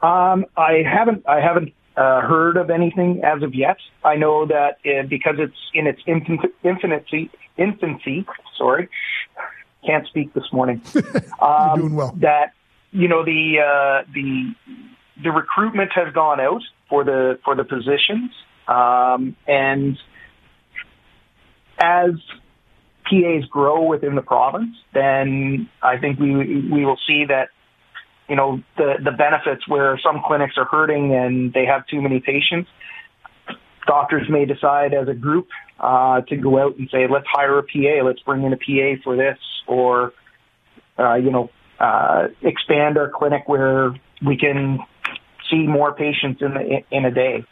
Um, 0.00 0.46
I 0.56 0.82
haven't. 0.84 1.24
I 1.28 1.40
haven't 1.40 1.72
uh, 1.96 2.20
heard 2.20 2.56
of 2.56 2.70
anything 2.70 3.22
as 3.24 3.42
of 3.42 3.54
yet. 3.54 3.78
I 4.04 4.16
know 4.16 4.46
that 4.46 4.78
uh, 4.84 5.06
because 5.08 5.36
it's 5.38 5.56
in 5.74 5.86
its 5.86 6.00
infancy, 6.06 7.30
infancy, 7.56 8.26
sorry, 8.58 8.88
can't 9.84 10.06
speak 10.06 10.34
this 10.34 10.52
morning. 10.52 10.82
Um, 11.40 11.80
doing 11.80 11.94
well. 11.94 12.14
That 12.20 12.54
you 12.92 13.08
know 13.08 13.22
the 13.24 13.58
uh, 13.60 14.10
the 14.12 14.54
the 15.22 15.30
recruitment 15.30 15.92
has 15.94 16.12
gone 16.14 16.40
out 16.40 16.62
for 16.88 17.04
the 17.04 17.38
for 17.44 17.54
the 17.54 17.64
positions, 17.64 18.30
um, 18.66 19.36
and 19.46 19.98
as 21.78 22.12
PAs 23.04 23.44
grow 23.50 23.82
within 23.82 24.14
the 24.14 24.22
province, 24.22 24.76
then 24.94 25.68
I 25.82 25.98
think 25.98 26.18
we 26.18 26.34
we 26.34 26.84
will 26.84 26.98
see 27.06 27.26
that 27.28 27.50
you 28.28 28.36
know, 28.36 28.62
the, 28.76 28.94
the 29.02 29.12
benefits 29.12 29.66
where 29.68 29.98
some 30.02 30.22
clinics 30.26 30.54
are 30.56 30.64
hurting 30.64 31.14
and 31.14 31.52
they 31.52 31.64
have 31.66 31.86
too 31.86 32.00
many 32.00 32.20
patients. 32.20 32.68
Doctors 33.86 34.28
may 34.28 34.44
decide 34.44 34.94
as 34.94 35.08
a 35.08 35.14
group 35.14 35.48
uh, 35.78 36.22
to 36.22 36.36
go 36.36 36.58
out 36.58 36.76
and 36.76 36.88
say, 36.90 37.06
let's 37.08 37.26
hire 37.30 37.58
a 37.58 37.62
PA, 37.62 38.04
let's 38.04 38.20
bring 38.20 38.42
in 38.42 38.52
a 38.52 38.56
PA 38.56 39.00
for 39.04 39.16
this, 39.16 39.38
or, 39.66 40.12
uh, 40.98 41.14
you 41.14 41.30
know, 41.30 41.50
uh, 41.78 42.28
expand 42.42 42.98
our 42.98 43.10
clinic 43.10 43.42
where 43.46 43.94
we 44.26 44.36
can 44.36 44.78
see 45.50 45.66
more 45.66 45.94
patients 45.94 46.42
in, 46.42 46.54
the, 46.54 46.82
in 46.90 47.04
a 47.04 47.10
day 47.10 47.44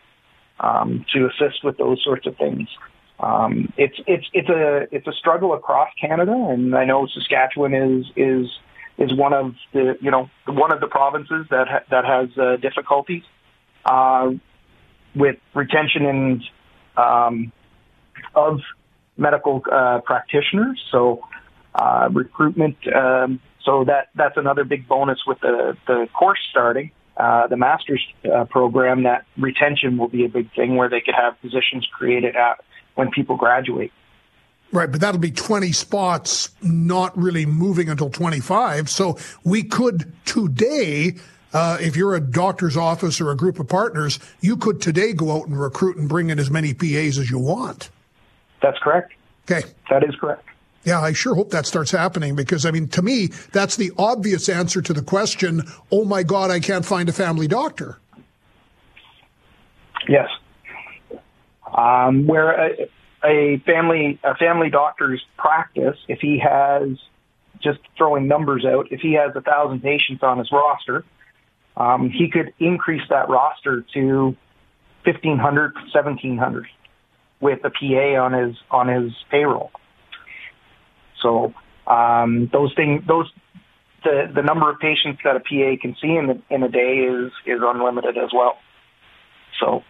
um, 0.59 1.04
to 1.12 1.26
assist 1.26 1.62
with 1.62 1.76
those 1.76 2.02
sorts 2.02 2.26
of 2.26 2.37
things. 2.37 2.69
Um, 3.21 3.73
it's 3.76 3.95
it's 4.09 4.26
it's 4.33 4.49
a 4.49 4.88
it's 4.90 5.07
a 5.07 5.12
struggle 5.12 5.54
across 5.54 5.88
Canada, 6.00 6.33
and 6.33 6.75
I 6.75 6.85
know 6.85 7.07
Saskatchewan 7.07 7.73
is 7.73 8.07
is 8.16 8.50
is 8.98 9.12
one 9.14 9.32
of 9.32 9.54
the 9.72 9.96
you 10.00 10.10
know 10.10 10.30
one 10.46 10.72
of 10.72 10.80
the 10.80 10.86
provinces 10.86 11.46
that 11.50 11.68
ha- 11.68 11.84
that 11.90 12.04
has 12.04 12.28
uh, 12.38 12.56
difficulties 12.56 13.22
uh, 13.84 14.30
with 15.14 15.36
retention 15.54 16.06
and 16.06 16.44
um, 16.96 17.52
of 18.34 18.60
medical 19.16 19.62
uh, 19.70 20.00
practitioners. 20.00 20.82
So 20.90 21.22
uh, 21.74 22.08
recruitment. 22.12 22.76
Um, 22.94 23.40
so 23.64 23.84
that 23.84 24.08
that's 24.14 24.36
another 24.36 24.64
big 24.64 24.86
bonus 24.86 25.20
with 25.26 25.40
the 25.40 25.76
the 25.86 26.06
course 26.12 26.38
starting. 26.50 26.90
Uh, 27.16 27.46
the 27.46 27.56
master's 27.56 28.04
uh, 28.32 28.44
program, 28.44 29.04
that 29.04 29.24
retention 29.38 29.96
will 29.96 30.08
be 30.08 30.24
a 30.24 30.28
big 30.28 30.52
thing 30.54 30.76
where 30.76 30.88
they 30.88 31.00
could 31.00 31.14
have 31.14 31.40
positions 31.40 31.86
created 31.92 32.34
at 32.34 32.62
when 32.96 33.10
people 33.10 33.36
graduate. 33.36 33.92
Right, 34.73 34.90
but 34.90 35.00
that'll 35.00 35.21
be 35.21 35.30
20 35.30 35.71
spots 35.73 36.50
not 36.62 37.16
really 37.16 37.47
moving 37.47 37.88
until 37.88 38.11
25. 38.11 38.90
So 38.90 39.16
we 39.44 39.62
could 39.62 40.12
today, 40.25 41.14
uh, 41.52 41.78
if 41.80 41.97
you're 41.97 42.16
a 42.16 42.21
doctor's 42.21 42.76
office 42.76 43.21
or 43.21 43.30
a 43.30 43.37
group 43.37 43.61
of 43.61 43.68
partners, 43.68 44.18
you 44.40 44.56
could 44.56 44.80
today 44.80 45.12
go 45.12 45.37
out 45.37 45.47
and 45.47 45.59
recruit 45.61 45.97
and 45.97 46.09
bring 46.09 46.30
in 46.30 46.40
as 46.40 46.50
many 46.50 46.75
PAs 46.75 47.18
as 47.18 47.30
you 47.30 47.38
want. 47.38 47.90
That's 48.62 48.78
correct. 48.78 49.12
Okay. 49.49 49.68
That 49.90 50.02
is 50.02 50.16
correct. 50.16 50.44
Yeah, 50.85 51.00
I 51.00 51.12
sure 51.12 51.35
hope 51.35 51.50
that 51.50 51.66
starts 51.66 51.90
happening 51.90 52.37
because, 52.37 52.66
I 52.66 52.71
mean, 52.71 52.88
to 52.88 53.02
me, 53.02 53.28
that's 53.52 53.76
the 53.76 53.90
obvious 53.97 54.49
answer 54.49 54.83
to 54.83 54.92
the 54.92 55.02
question, 55.02 55.62
oh 55.90 56.04
my 56.04 56.23
God, 56.23 56.50
I 56.50 56.61
can't 56.61 56.85
find 56.85 57.09
a 57.09 57.12
family 57.12 57.49
doctor. 57.49 57.99
Yes. 60.06 60.28
Um, 61.76 62.26
where, 62.26 62.61
uh, 62.61 62.68
a 63.25 63.62
family 63.64 64.19
a 64.23 64.35
family 64.37 64.71
doctor's 64.71 65.23
practice, 65.37 65.97
if 66.09 66.19
he 66.21 66.40
has 66.43 66.99
just 67.62 67.78
throwing 67.97 68.28
numbers 68.28 68.64
out, 68.64 68.88
if 68.90 69.00
he 69.00 69.14
has 69.14 69.35
a 69.35 69.40
thousand 69.40 69.83
patients 69.83 70.23
on 70.23 70.38
his 70.38 70.50
roster, 70.52 71.04
um, 71.76 72.11
he 72.11 72.31
could 72.31 72.52
increase 72.59 73.02
that 73.09 73.28
roster 73.28 73.85
to 73.95 74.37
1500, 75.04 75.75
1700 75.75 76.66
with 77.40 77.61
a 77.64 77.71
PA 77.71 78.23
on 78.23 78.33
his 78.33 78.57
on 78.71 78.88
his 78.88 79.12
payroll. 79.31 79.71
So 81.23 81.54
um, 81.87 82.49
those 82.52 82.73
things, 82.75 83.02
those 83.07 83.31
the 84.04 84.31
the 84.35 84.43
number 84.43 84.71
of 84.71 84.78
patients 84.78 85.21
that 85.25 85.37
a 85.37 85.40
PA 85.40 85.81
can 85.81 85.97
see 86.00 86.14
in 86.14 86.26
the, 86.26 86.54
in 86.54 86.62
a 86.62 86.69
day 86.69 87.07
is 87.09 87.33
is 87.47 87.61
unlimited 87.62 88.16
as 88.16 88.31
well. 88.35 88.57
So 89.61 89.83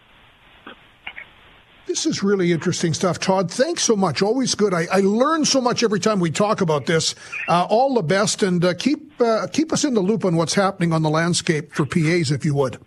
this 1.87 2.07
is 2.07 2.23
really 2.23 2.53
interesting 2.53 2.95
stuff, 2.95 3.19
Todd. 3.19 3.51
Thanks 3.51 3.83
so 3.83 3.97
much. 3.97 4.23
Always 4.23 4.55
good. 4.55 4.73
I, 4.73 4.87
I 4.91 5.01
learn 5.01 5.45
so 5.45 5.61
much 5.61 5.83
every 5.83 6.01
time 6.01 6.21
we 6.21 6.31
talk 6.31 6.61
about 6.61 6.87
this. 6.87 7.15
Uh, 7.49 7.67
all 7.69 7.95
the 7.95 8.03
best, 8.03 8.43
and 8.43 8.65
uh, 8.65 8.75
keep 8.75 9.21
uh, 9.21 9.47
keep 9.53 9.73
us 9.73 9.85
in 9.85 9.95
the 9.95 10.01
loop 10.01 10.25
on 10.25 10.37
what's 10.37 10.55
happening 10.55 10.93
on 10.93 11.03
the 11.03 11.11
landscape 11.11 11.73
for 11.73 11.87
PAs, 11.87 12.31
if 12.31 12.45
you 12.45 12.55
would. 12.55 12.79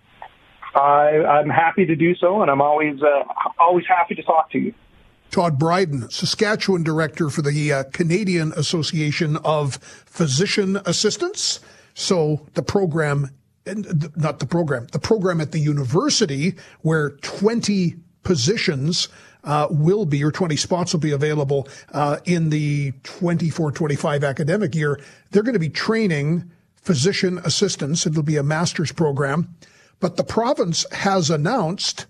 I, 0.75 1.23
I'm 1.25 1.49
happy 1.49 1.85
to 1.85 1.95
do 1.95 2.15
so, 2.15 2.41
and 2.41 2.51
I'm 2.51 2.61
always 2.61 3.01
uh, 3.01 3.23
always 3.59 3.85
happy 3.87 4.15
to 4.15 4.23
talk 4.23 4.51
to 4.51 4.59
you. 4.59 4.73
Todd 5.31 5.59
Bryden, 5.59 6.09
Saskatchewan 6.09 6.83
Director 6.83 7.29
for 7.29 7.41
the 7.41 7.73
uh, 7.73 7.83
Canadian 7.91 8.53
Association 8.53 9.37
of 9.37 9.75
Physician 9.75 10.77
Assistants. 10.85 11.59
So 11.93 12.45
the 12.53 12.61
program, 12.61 13.31
not 14.15 14.39
the 14.39 14.45
program, 14.45 14.87
the 14.91 14.99
program 14.99 15.41
at 15.41 15.51
the 15.51 15.59
university 15.59 16.55
where 16.81 17.11
20 17.17 17.95
positions 18.27 19.07
uh, 19.45 19.67
will 19.71 20.05
be, 20.05 20.21
or 20.21 20.33
20 20.33 20.57
spots 20.57 20.91
will 20.91 20.99
be 20.99 21.11
available 21.11 21.65
uh, 21.93 22.17
in 22.25 22.49
the 22.49 22.91
24-25 23.03 24.27
academic 24.27 24.75
year. 24.75 24.99
They're 25.31 25.43
going 25.43 25.53
to 25.53 25.59
be 25.59 25.69
training 25.69 26.51
physician 26.75 27.39
assistants. 27.45 28.05
It'll 28.05 28.23
be 28.23 28.35
a 28.35 28.43
master's 28.43 28.91
program. 28.91 29.55
But 30.01 30.17
the 30.17 30.25
province 30.25 30.85
has 30.91 31.29
announced 31.29 32.05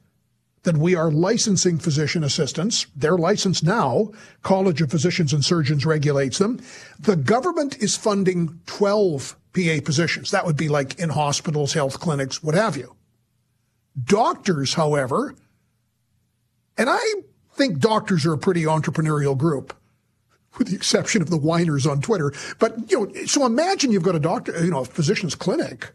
that 0.64 0.78
we 0.78 0.96
are 0.96 1.12
licensing 1.12 1.78
physician 1.78 2.24
assistants. 2.24 2.88
They're 2.96 3.16
licensed 3.16 3.64
now. 3.64 4.12
College 4.42 4.82
of 4.82 4.90
Physicians 4.90 5.34
and 5.34 5.46
Surgeons 5.46 5.86
regulates 5.86 6.40
them. 6.40 6.60
The 7.00 7.16
government 7.16 7.78
is 7.78 7.96
funding 7.96 8.60
12 8.66 9.36
PA 9.54 9.78
positions. 9.86 10.32
That 10.32 10.48
would 10.48 10.58
be 10.58 10.68
like 10.68 10.98
in 10.98 11.10
hospitals, 11.10 11.74
health 11.74 12.00
clinics, 12.00 12.42
what 12.42 12.56
have 12.56 12.76
you. 12.76 12.96
Doctors, 14.04 14.74
however, 14.74 15.36
and 16.78 16.90
I 16.90 17.14
think 17.54 17.80
doctors 17.80 18.26
are 18.26 18.34
a 18.34 18.38
pretty 18.38 18.64
entrepreneurial 18.64 19.38
group, 19.38 19.74
with 20.58 20.70
the 20.70 20.76
exception 20.76 21.22
of 21.22 21.30
the 21.30 21.38
whiners 21.38 21.86
on 21.88 22.02
Twitter. 22.02 22.32
But, 22.60 22.90
you 22.92 23.08
know, 23.08 23.26
so 23.26 23.46
imagine 23.46 23.92
you've 23.92 24.04
got 24.04 24.16
a 24.16 24.20
doctor, 24.20 24.64
you 24.64 24.72
know, 24.72 24.82
a 24.82 24.86
physician's 24.86 25.36
clinic 25.36 25.92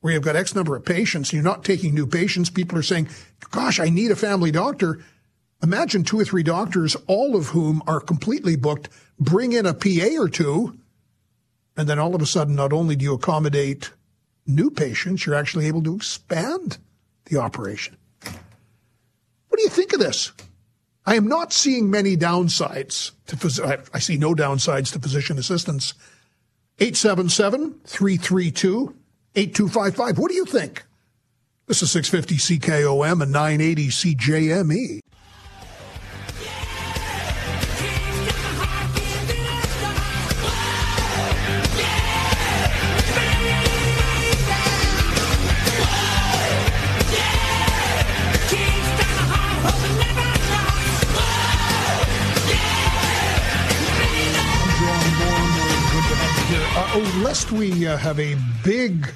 where 0.00 0.12
you've 0.12 0.24
got 0.24 0.36
X 0.36 0.54
number 0.54 0.74
of 0.74 0.84
patients, 0.84 1.30
and 1.30 1.34
you're 1.34 1.44
not 1.44 1.64
taking 1.64 1.94
new 1.94 2.06
patients. 2.06 2.50
People 2.50 2.76
are 2.76 2.82
saying, 2.82 3.08
gosh, 3.50 3.78
I 3.78 3.88
need 3.88 4.10
a 4.10 4.16
family 4.16 4.50
doctor. 4.50 4.98
Imagine 5.62 6.02
two 6.02 6.18
or 6.18 6.24
three 6.24 6.42
doctors, 6.42 6.96
all 7.06 7.36
of 7.36 7.48
whom 7.48 7.82
are 7.86 8.00
completely 8.00 8.56
booked, 8.56 8.88
bring 9.20 9.52
in 9.52 9.64
a 9.64 9.74
PA 9.74 10.08
or 10.18 10.28
two, 10.28 10.76
and 11.76 11.88
then 11.88 12.00
all 12.00 12.16
of 12.16 12.20
a 12.20 12.26
sudden, 12.26 12.56
not 12.56 12.72
only 12.72 12.96
do 12.96 13.04
you 13.04 13.14
accommodate 13.14 13.92
new 14.44 14.70
patients, 14.70 15.24
you're 15.24 15.36
actually 15.36 15.66
able 15.66 15.82
to 15.84 15.94
expand 15.94 16.78
the 17.26 17.38
operation. 17.38 17.96
What 19.52 19.58
do 19.58 19.64
you 19.64 19.68
think 19.68 19.92
of 19.92 20.00
this? 20.00 20.32
I 21.04 21.14
am 21.14 21.28
not 21.28 21.52
seeing 21.52 21.90
many 21.90 22.16
downsides 22.16 23.10
to 23.26 23.36
phys- 23.36 23.86
I 23.92 23.98
see 23.98 24.16
no 24.16 24.34
downsides 24.34 24.90
to 24.94 24.98
physician 24.98 25.38
assistants. 25.38 25.92
877 26.78 27.74
332 27.84 28.96
8255. 29.34 30.16
What 30.18 30.30
do 30.30 30.34
you 30.36 30.46
think? 30.46 30.84
This 31.66 31.82
is 31.82 31.90
650 31.90 32.58
CKOM 32.58 33.22
and 33.22 33.30
980 33.30 33.88
CJME. 33.88 35.01
Oh, 56.94 57.22
lest 57.24 57.50
we 57.52 57.86
uh, 57.86 57.96
have 57.96 58.20
a 58.20 58.36
big 58.62 59.10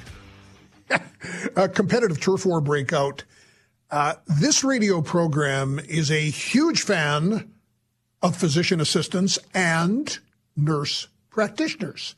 uh, 1.55 1.67
competitive 1.67 2.19
turf 2.19 2.45
war 2.45 2.59
breakout, 2.59 3.23
uh, 3.91 4.15
this 4.39 4.63
radio 4.63 5.01
program 5.01 5.79
is 5.87 6.09
a 6.09 6.29
huge 6.29 6.81
fan 6.81 7.51
of 8.21 8.35
physician 8.35 8.81
assistants 8.81 9.37
and 9.53 10.17
nurse 10.55 11.07
practitioners. 11.29 12.15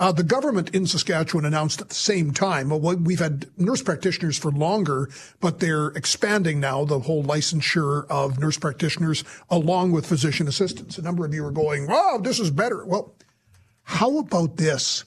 Uh, 0.00 0.10
the 0.10 0.22
government 0.22 0.74
in 0.74 0.86
Saskatchewan 0.86 1.44
announced 1.44 1.80
at 1.82 1.90
the 1.90 1.94
same 1.94 2.32
time, 2.32 2.70
well, 2.70 2.96
we've 2.96 3.20
had 3.20 3.46
nurse 3.58 3.82
practitioners 3.82 4.38
for 4.38 4.50
longer, 4.50 5.10
but 5.40 5.60
they're 5.60 5.88
expanding 5.88 6.58
now 6.58 6.84
the 6.84 7.00
whole 7.00 7.22
licensure 7.22 8.06
of 8.08 8.40
nurse 8.40 8.58
practitioners 8.58 9.22
along 9.50 9.92
with 9.92 10.06
physician 10.06 10.48
assistants. 10.48 10.96
A 10.96 11.02
number 11.02 11.26
of 11.26 11.34
you 11.34 11.44
are 11.44 11.52
going, 11.52 11.86
wow, 11.86 12.18
this 12.20 12.40
is 12.40 12.50
better. 12.50 12.84
Well, 12.84 13.14
how 13.84 14.18
about 14.18 14.56
this? 14.56 15.04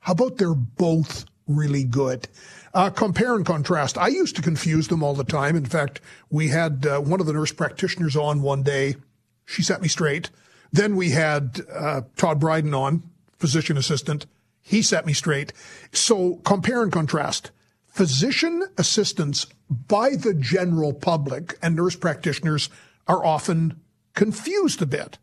How 0.00 0.12
about 0.12 0.36
they're 0.36 0.54
both 0.54 1.24
really 1.46 1.84
good? 1.84 2.28
Uh, 2.74 2.90
compare 2.90 3.34
and 3.34 3.44
contrast. 3.44 3.98
I 3.98 4.08
used 4.08 4.36
to 4.36 4.42
confuse 4.42 4.88
them 4.88 5.02
all 5.02 5.14
the 5.14 5.24
time. 5.24 5.56
In 5.56 5.66
fact, 5.66 6.00
we 6.30 6.48
had 6.48 6.86
uh, 6.86 7.00
one 7.00 7.20
of 7.20 7.26
the 7.26 7.32
nurse 7.32 7.52
practitioners 7.52 8.16
on 8.16 8.42
one 8.42 8.62
day. 8.62 8.96
She 9.44 9.62
set 9.62 9.82
me 9.82 9.88
straight. 9.88 10.30
Then 10.72 10.96
we 10.96 11.10
had 11.10 11.60
uh, 11.72 12.02
Todd 12.16 12.40
Bryden 12.40 12.72
on, 12.72 13.02
physician 13.38 13.76
assistant. 13.76 14.26
He 14.62 14.80
set 14.80 15.04
me 15.04 15.12
straight. 15.12 15.52
So 15.92 16.36
compare 16.44 16.82
and 16.82 16.90
contrast. 16.90 17.50
Physician 17.86 18.64
assistants 18.78 19.46
by 19.68 20.16
the 20.16 20.32
general 20.32 20.94
public 20.94 21.58
and 21.60 21.76
nurse 21.76 21.96
practitioners 21.96 22.70
are 23.06 23.24
often 23.24 23.80
confused 24.14 24.80
a 24.80 24.86
bit. 24.86 25.18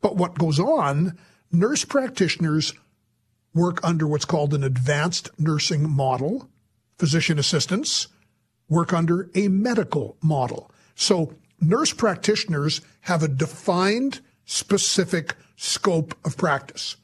But 0.00 0.16
what 0.16 0.38
goes 0.38 0.60
on 0.60 1.18
nurse 1.54 1.84
practitioners 1.84 2.74
work 3.54 3.78
under 3.82 4.06
what's 4.06 4.24
called 4.24 4.52
an 4.52 4.64
advanced 4.64 5.30
nursing 5.38 5.88
model. 5.88 6.48
Physician 6.98 7.38
assistants 7.38 8.08
work 8.68 8.92
under 8.92 9.30
a 9.34 9.48
medical 9.48 10.16
model. 10.22 10.70
So 10.94 11.34
nurse 11.60 11.92
practitioners 11.92 12.80
have 13.02 13.22
a 13.22 13.28
defined, 13.28 14.20
specific 14.44 15.34
scope 15.56 16.14
of 16.24 16.36
practice. 16.36 16.96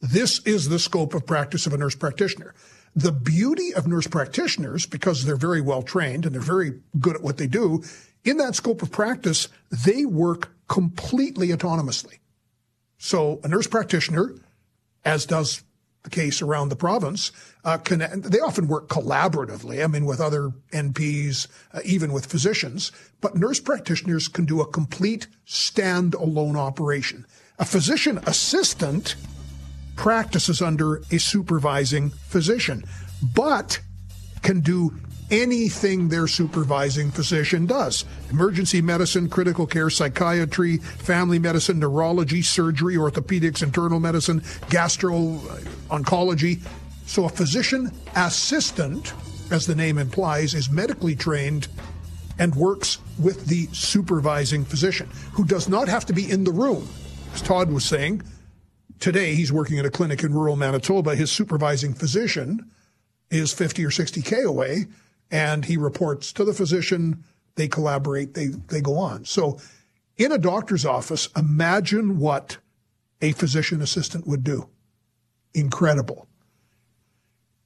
This 0.00 0.40
is 0.40 0.68
the 0.68 0.78
scope 0.78 1.14
of 1.14 1.26
practice 1.26 1.66
of 1.66 1.72
a 1.72 1.78
nurse 1.78 1.94
practitioner. 1.94 2.54
The 2.94 3.12
beauty 3.12 3.74
of 3.74 3.86
nurse 3.86 4.06
practitioners, 4.06 4.86
because 4.86 5.24
they're 5.24 5.36
very 5.36 5.60
well 5.60 5.82
trained 5.82 6.26
and 6.26 6.34
they're 6.34 6.42
very 6.42 6.80
good 7.00 7.16
at 7.16 7.22
what 7.22 7.38
they 7.38 7.46
do, 7.46 7.82
in 8.24 8.36
that 8.38 8.54
scope 8.54 8.82
of 8.82 8.90
practice, 8.92 9.48
they 9.84 10.04
work 10.04 10.50
completely 10.68 11.48
autonomously. 11.48 12.18
So 12.98 13.40
a 13.42 13.48
nurse 13.48 13.66
practitioner, 13.66 14.34
as 15.04 15.26
does 15.26 15.62
the 16.04 16.10
case 16.10 16.42
around 16.42 16.68
the 16.68 16.76
province, 16.76 17.32
uh, 17.64 17.78
can, 17.78 18.20
they 18.20 18.38
often 18.38 18.68
work 18.68 18.88
collaboratively. 18.88 19.82
I 19.82 19.86
mean, 19.86 20.04
with 20.04 20.20
other 20.20 20.50
NPs, 20.72 21.48
uh, 21.72 21.80
even 21.84 22.12
with 22.12 22.26
physicians. 22.26 22.92
But 23.20 23.36
nurse 23.36 23.58
practitioners 23.58 24.28
can 24.28 24.44
do 24.44 24.60
a 24.60 24.66
complete 24.66 25.26
stand-alone 25.46 26.56
operation. 26.56 27.26
A 27.58 27.64
physician 27.64 28.18
assistant 28.26 29.16
practices 29.96 30.60
under 30.60 30.96
a 31.10 31.18
supervising 31.18 32.10
physician, 32.10 32.84
but 33.34 33.80
can 34.42 34.60
do 34.60 34.94
anything 35.34 36.08
their 36.08 36.28
supervising 36.28 37.10
physician 37.10 37.66
does. 37.66 38.04
Emergency 38.30 38.80
medicine, 38.80 39.28
critical 39.28 39.66
care, 39.66 39.90
psychiatry, 39.90 40.76
family 40.78 41.38
medicine, 41.38 41.80
neurology, 41.80 42.40
surgery, 42.40 42.94
orthopedics, 42.94 43.62
internal 43.62 43.98
medicine, 43.98 44.42
gastro 44.70 45.16
uh, 45.16 45.60
oncology. 45.90 46.60
So 47.06 47.24
a 47.24 47.28
physician 47.28 47.90
assistant, 48.14 49.12
as 49.50 49.66
the 49.66 49.74
name 49.74 49.98
implies, 49.98 50.54
is 50.54 50.70
medically 50.70 51.16
trained 51.16 51.68
and 52.38 52.54
works 52.54 52.98
with 53.18 53.46
the 53.46 53.66
supervising 53.72 54.64
physician 54.64 55.08
who 55.32 55.44
does 55.44 55.68
not 55.68 55.88
have 55.88 56.06
to 56.06 56.12
be 56.12 56.30
in 56.30 56.44
the 56.44 56.52
room. 56.52 56.88
As 57.34 57.42
Todd 57.42 57.70
was 57.70 57.84
saying, 57.84 58.22
today 59.00 59.34
he's 59.34 59.52
working 59.52 59.78
at 59.78 59.84
a 59.84 59.90
clinic 59.90 60.22
in 60.22 60.32
rural 60.32 60.56
Manitoba. 60.56 61.16
His 61.16 61.30
supervising 61.30 61.92
physician 61.92 62.70
is 63.30 63.52
50 63.52 63.84
or 63.84 63.90
60 63.90 64.22
K 64.22 64.42
away 64.42 64.86
and 65.30 65.64
he 65.64 65.76
reports 65.76 66.32
to 66.34 66.44
the 66.44 66.52
physician. 66.52 67.24
They 67.56 67.68
collaborate. 67.68 68.34
They 68.34 68.46
they 68.46 68.80
go 68.80 68.98
on. 68.98 69.24
So, 69.24 69.58
in 70.16 70.32
a 70.32 70.38
doctor's 70.38 70.84
office, 70.84 71.28
imagine 71.36 72.18
what 72.18 72.58
a 73.20 73.32
physician 73.32 73.80
assistant 73.80 74.26
would 74.26 74.44
do. 74.44 74.68
Incredible. 75.54 76.28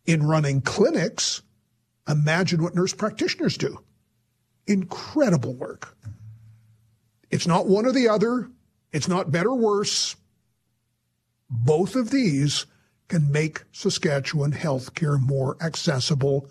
In 0.07 0.23
running 0.23 0.61
clinics, 0.61 1.43
imagine 2.09 2.63
what 2.63 2.75
nurse 2.75 2.95
practitioners 2.95 3.57
do. 3.57 3.81
Incredible 4.67 5.55
work. 5.55 5.97
It's 7.31 7.47
not 7.47 7.67
one 7.67 7.87
or 7.87 7.93
the 7.93 8.09
other. 8.09 8.51
It's 8.93 9.09
not 9.09 9.31
better 9.31 9.51
or 9.51 9.59
worse. 9.59 10.17
Both 11.51 11.95
of 11.95 12.11
these 12.11 12.67
can 13.09 13.33
make 13.33 13.65
Saskatchewan 13.73 14.53
healthcare 14.53 15.21
more 15.21 15.57
accessible 15.61 16.49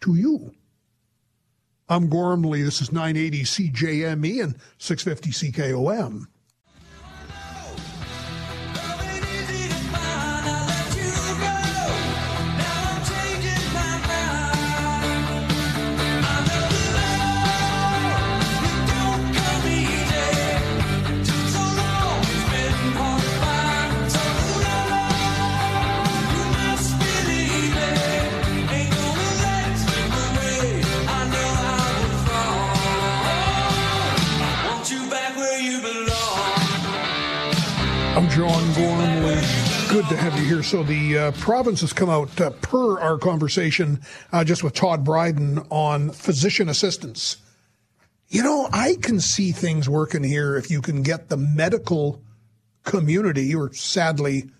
to 0.00 0.14
you. 0.14 0.52
I'm 1.88 2.08
Gormley. 2.08 2.62
This 2.62 2.80
is 2.80 2.90
980 2.90 3.42
CJME 3.44 4.42
and 4.42 4.56
650 4.78 5.52
CKOM. 5.52 6.26
So 40.66 40.82
the 40.82 41.16
uh, 41.16 41.30
province 41.30 41.80
has 41.82 41.92
come 41.92 42.10
out 42.10 42.40
uh, 42.40 42.50
per 42.50 42.98
our 42.98 43.18
conversation 43.18 44.00
uh, 44.32 44.42
just 44.42 44.64
with 44.64 44.74
Todd 44.74 45.04
Bryden 45.04 45.60
on 45.70 46.10
physician 46.10 46.68
assistants. 46.68 47.36
You 48.26 48.42
know, 48.42 48.68
I 48.72 48.96
can 49.00 49.20
see 49.20 49.52
things 49.52 49.88
working 49.88 50.24
here 50.24 50.56
if 50.56 50.68
you 50.68 50.82
can 50.82 51.04
get 51.04 51.28
the 51.28 51.36
medical 51.36 52.20
community, 52.82 53.54
or 53.54 53.72
sadly, 53.74 54.50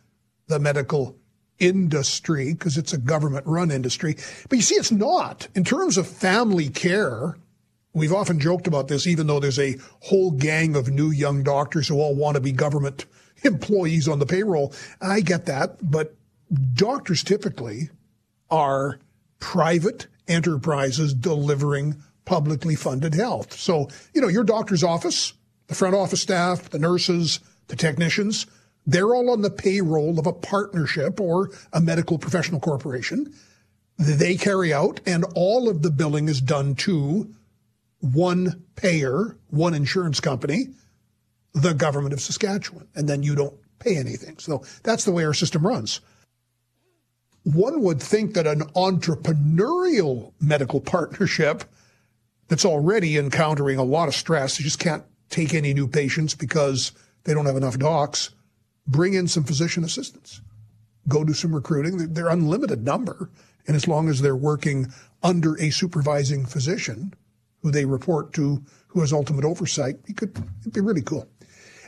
the 0.46 0.60
medical 0.60 1.16
industry, 1.58 2.52
because 2.52 2.76
it's 2.78 2.92
a 2.92 2.98
government 2.98 3.44
run 3.44 3.72
industry. 3.72 4.14
But 4.48 4.58
you 4.58 4.62
see, 4.62 4.76
it's 4.76 4.92
not. 4.92 5.48
In 5.56 5.64
terms 5.64 5.98
of 5.98 6.06
family 6.06 6.68
care, 6.68 7.36
we've 7.94 8.12
often 8.12 8.38
joked 8.38 8.68
about 8.68 8.86
this, 8.86 9.08
even 9.08 9.26
though 9.26 9.40
there's 9.40 9.58
a 9.58 9.74
whole 10.02 10.30
gang 10.30 10.76
of 10.76 10.88
new 10.88 11.10
young 11.10 11.42
doctors 11.42 11.88
who 11.88 12.00
all 12.00 12.14
want 12.14 12.36
to 12.36 12.40
be 12.40 12.52
government 12.52 13.06
employees 13.46 14.08
on 14.08 14.18
the 14.18 14.26
payroll. 14.26 14.74
I 15.00 15.20
get 15.20 15.46
that, 15.46 15.78
but 15.82 16.14
doctors 16.74 17.22
typically 17.24 17.90
are 18.50 18.98
private 19.38 20.06
enterprises 20.28 21.14
delivering 21.14 21.96
publicly 22.24 22.74
funded 22.74 23.14
health. 23.14 23.54
So, 23.54 23.88
you 24.12 24.20
know, 24.20 24.28
your 24.28 24.44
doctor's 24.44 24.82
office, 24.82 25.32
the 25.68 25.74
front 25.74 25.94
office 25.94 26.20
staff, 26.20 26.70
the 26.70 26.78
nurses, 26.78 27.40
the 27.68 27.76
technicians, 27.76 28.46
they're 28.86 29.14
all 29.14 29.30
on 29.30 29.42
the 29.42 29.50
payroll 29.50 30.18
of 30.18 30.26
a 30.26 30.32
partnership 30.32 31.20
or 31.20 31.50
a 31.72 31.80
medical 31.80 32.18
professional 32.18 32.60
corporation. 32.60 33.32
They 33.98 34.36
carry 34.36 34.72
out, 34.72 35.00
and 35.06 35.24
all 35.34 35.68
of 35.68 35.82
the 35.82 35.90
billing 35.90 36.28
is 36.28 36.40
done 36.40 36.74
to 36.76 37.34
one 38.00 38.64
payer, 38.76 39.36
one 39.48 39.74
insurance 39.74 40.20
company, 40.20 40.68
the 41.56 41.72
government 41.74 42.12
of 42.12 42.20
Saskatchewan. 42.20 42.86
And 42.94 43.08
then 43.08 43.22
you 43.22 43.34
don't 43.34 43.54
pay 43.78 43.96
anything. 43.96 44.38
So 44.38 44.62
that's 44.82 45.04
the 45.04 45.12
way 45.12 45.24
our 45.24 45.34
system 45.34 45.66
runs. 45.66 46.00
One 47.44 47.80
would 47.82 48.02
think 48.02 48.34
that 48.34 48.46
an 48.46 48.60
entrepreneurial 48.74 50.32
medical 50.40 50.80
partnership 50.80 51.64
that's 52.48 52.64
already 52.64 53.16
encountering 53.16 53.78
a 53.78 53.84
lot 53.84 54.08
of 54.08 54.14
stress, 54.14 54.58
you 54.58 54.64
just 54.64 54.78
can't 54.78 55.04
take 55.30 55.54
any 55.54 55.72
new 55.72 55.88
patients 55.88 56.34
because 56.34 56.92
they 57.24 57.34
don't 57.34 57.46
have 57.46 57.56
enough 57.56 57.78
docs, 57.78 58.30
bring 58.86 59.14
in 59.14 59.26
some 59.26 59.44
physician 59.44 59.82
assistants, 59.82 60.40
go 61.08 61.24
do 61.24 61.32
some 61.32 61.54
recruiting. 61.54 62.12
They're 62.12 62.28
unlimited 62.28 62.84
number. 62.84 63.30
And 63.66 63.74
as 63.74 63.88
long 63.88 64.08
as 64.08 64.20
they're 64.20 64.36
working 64.36 64.92
under 65.22 65.58
a 65.60 65.70
supervising 65.70 66.46
physician 66.46 67.14
who 67.62 67.70
they 67.70 67.84
report 67.84 68.32
to, 68.34 68.62
who 68.88 69.00
has 69.00 69.12
ultimate 69.12 69.44
oversight, 69.44 69.96
it 70.06 70.16
could 70.16 70.36
be 70.72 70.80
really 70.80 71.02
cool. 71.02 71.28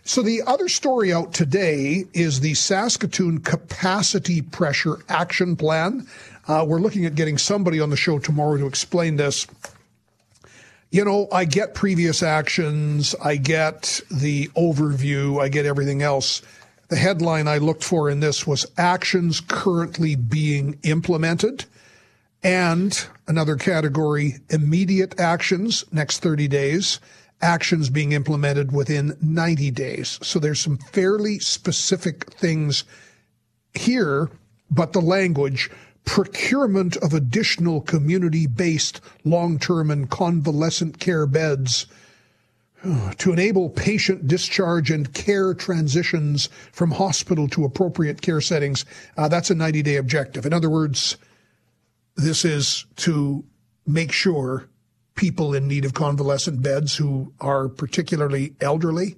So 0.09 0.23
the 0.23 0.41
other 0.47 0.69
story 0.69 1.13
out 1.13 1.35
today 1.35 2.07
is 2.15 2.41
the 2.41 2.55
Saskatoon 2.55 3.41
Capacity 3.41 4.41
Pressure 4.41 4.97
Action 5.11 5.55
Plan. 5.55 6.09
Uh, 6.49 6.65
we're 6.67 6.81
looking 6.81 7.05
at 7.05 7.15
getting 7.15 7.37
somebody 7.37 7.79
on 7.79 7.91
the 7.91 7.97
show 7.97 8.19
tomorrow 8.19 8.57
to 8.57 8.67
explain 8.67 9.17
this. 9.17 9.47
You 10.91 11.05
know, 11.05 11.29
I 11.31 11.45
get 11.45 11.75
previous 11.75 12.23
actions, 12.23 13.15
I 13.23 13.37
get 13.37 14.01
the 14.11 14.49
overview, 14.57 15.43
I 15.43 15.51
get 15.51 15.67
everything 15.67 16.01
else. 16.01 16.41
The 16.89 16.97
headline 16.97 17.47
I 17.47 17.59
looked 17.59 17.85
for 17.85 18.09
in 18.09 18.21
this 18.21 18.47
was 18.47 18.65
actions 18.79 19.43
currently 19.43 20.17
being 20.17 20.79
implemented. 20.85 21.67
And 22.43 22.99
another 23.27 23.57
category, 23.57 24.37
immediate 24.49 25.21
actions, 25.21 25.85
next 25.93 26.21
30 26.21 26.49
days 26.49 26.99
actions 27.41 27.91
being 27.91 28.13
implemented 28.13 28.73
within 28.73 29.17
90 29.21 29.71
days. 29.71 30.19
So 30.23 30.39
there's 30.39 30.61
some 30.61 30.79
fairly 30.79 31.39
specific 31.39 32.33
things 32.33 32.85
here, 33.75 34.31
but 34.71 34.93
the 34.93 35.01
language 35.01 35.71
procurement 36.05 36.97
of 36.97 37.13
additional 37.13 37.83
community 37.83 38.47
based 38.47 39.01
long 39.25 39.59
term 39.59 39.91
and 39.91 40.09
convalescent 40.09 40.99
care 40.99 41.27
beds 41.27 41.87
to 43.19 43.33
enable 43.33 43.69
patient 43.69 44.27
discharge 44.27 44.91
and 44.91 45.13
care 45.13 45.53
transitions 45.55 46.49
from 46.73 46.91
hospital 46.91 47.47
to 47.49 47.65
appropriate 47.65 48.23
care 48.23 48.41
settings. 48.41 48.85
Uh, 49.17 49.29
that's 49.29 49.51
a 49.51 49.55
90 49.55 49.83
day 49.83 49.97
objective. 49.97 50.47
In 50.47 50.53
other 50.53 50.71
words, 50.71 51.17
this 52.17 52.45
is 52.45 52.87
to 52.97 53.45
make 53.87 54.11
sure 54.11 54.69
people 55.19 55.53
in 55.53 55.67
need 55.67 55.85
of 55.85 55.95
convalescent 55.95 56.63
beds 56.63 56.95
who 56.95 57.33
are 57.41 57.69
particularly 57.69 58.55
elderly 58.61 59.17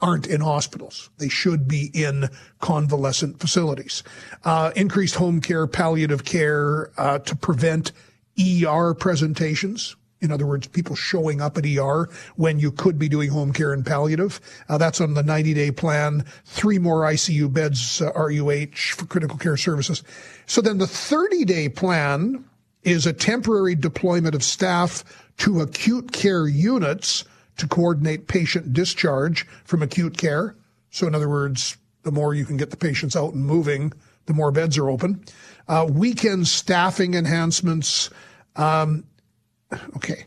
aren't 0.00 0.28
in 0.28 0.40
hospitals. 0.40 1.10
They 1.18 1.28
should 1.28 1.66
be 1.66 1.90
in 1.92 2.28
convalescent 2.60 3.40
facilities. 3.40 4.04
Uh, 4.44 4.70
increased 4.76 5.16
home 5.16 5.40
care, 5.40 5.66
palliative 5.66 6.24
care 6.24 6.92
uh, 6.98 7.18
to 7.18 7.34
prevent 7.34 7.90
ER 8.38 8.94
presentations. 8.94 9.96
In 10.20 10.30
other 10.30 10.46
words, 10.46 10.68
people 10.68 10.94
showing 10.94 11.40
up 11.40 11.58
at 11.58 11.66
ER 11.66 12.08
when 12.36 12.60
you 12.60 12.70
could 12.70 12.96
be 12.96 13.08
doing 13.08 13.30
home 13.30 13.52
care 13.52 13.72
and 13.72 13.84
palliative. 13.84 14.40
Uh, 14.68 14.78
that's 14.78 15.00
on 15.00 15.14
the 15.14 15.22
90 15.24 15.52
day 15.52 15.72
plan. 15.72 16.24
Three 16.44 16.78
more 16.78 17.00
ICU 17.00 17.52
beds, 17.52 18.00
uh, 18.00 18.12
RUH 18.12 18.94
for 18.94 19.06
critical 19.06 19.36
care 19.36 19.56
services. 19.56 20.04
So 20.46 20.60
then 20.60 20.78
the 20.78 20.86
30 20.86 21.44
day 21.44 21.68
plan 21.68 22.44
is 22.86 23.04
a 23.04 23.12
temporary 23.12 23.74
deployment 23.74 24.36
of 24.36 24.44
staff 24.44 25.04
to 25.38 25.60
acute 25.60 26.12
care 26.12 26.46
units 26.46 27.24
to 27.56 27.66
coordinate 27.66 28.28
patient 28.28 28.72
discharge 28.72 29.46
from 29.64 29.82
acute 29.82 30.16
care. 30.16 30.54
So, 30.90 31.06
in 31.06 31.14
other 31.14 31.28
words, 31.28 31.76
the 32.04 32.12
more 32.12 32.32
you 32.32 32.44
can 32.44 32.56
get 32.56 32.70
the 32.70 32.76
patients 32.76 33.16
out 33.16 33.34
and 33.34 33.44
moving, 33.44 33.92
the 34.26 34.34
more 34.34 34.52
beds 34.52 34.78
are 34.78 34.88
open. 34.88 35.24
Uh, 35.66 35.86
weekend 35.90 36.46
staffing 36.46 37.14
enhancements. 37.14 38.08
Um, 38.54 39.04
okay. 39.96 40.26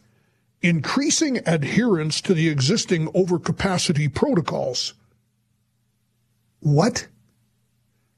Increasing 0.62 1.38
adherence 1.48 2.19
to 2.22 2.34
the 2.34 2.50
existing 2.50 3.08
overcapacity 3.13 4.13
protocols. 4.13 4.93
What? 6.60 7.08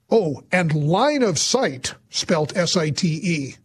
Oh, 0.09 0.43
and 0.51 0.73
line 0.73 1.21
of 1.21 1.37
sight, 1.37 1.93
spelt 2.09 2.57
S 2.57 2.75
I 2.75 2.89
T 2.89 3.19
E, 3.23 3.55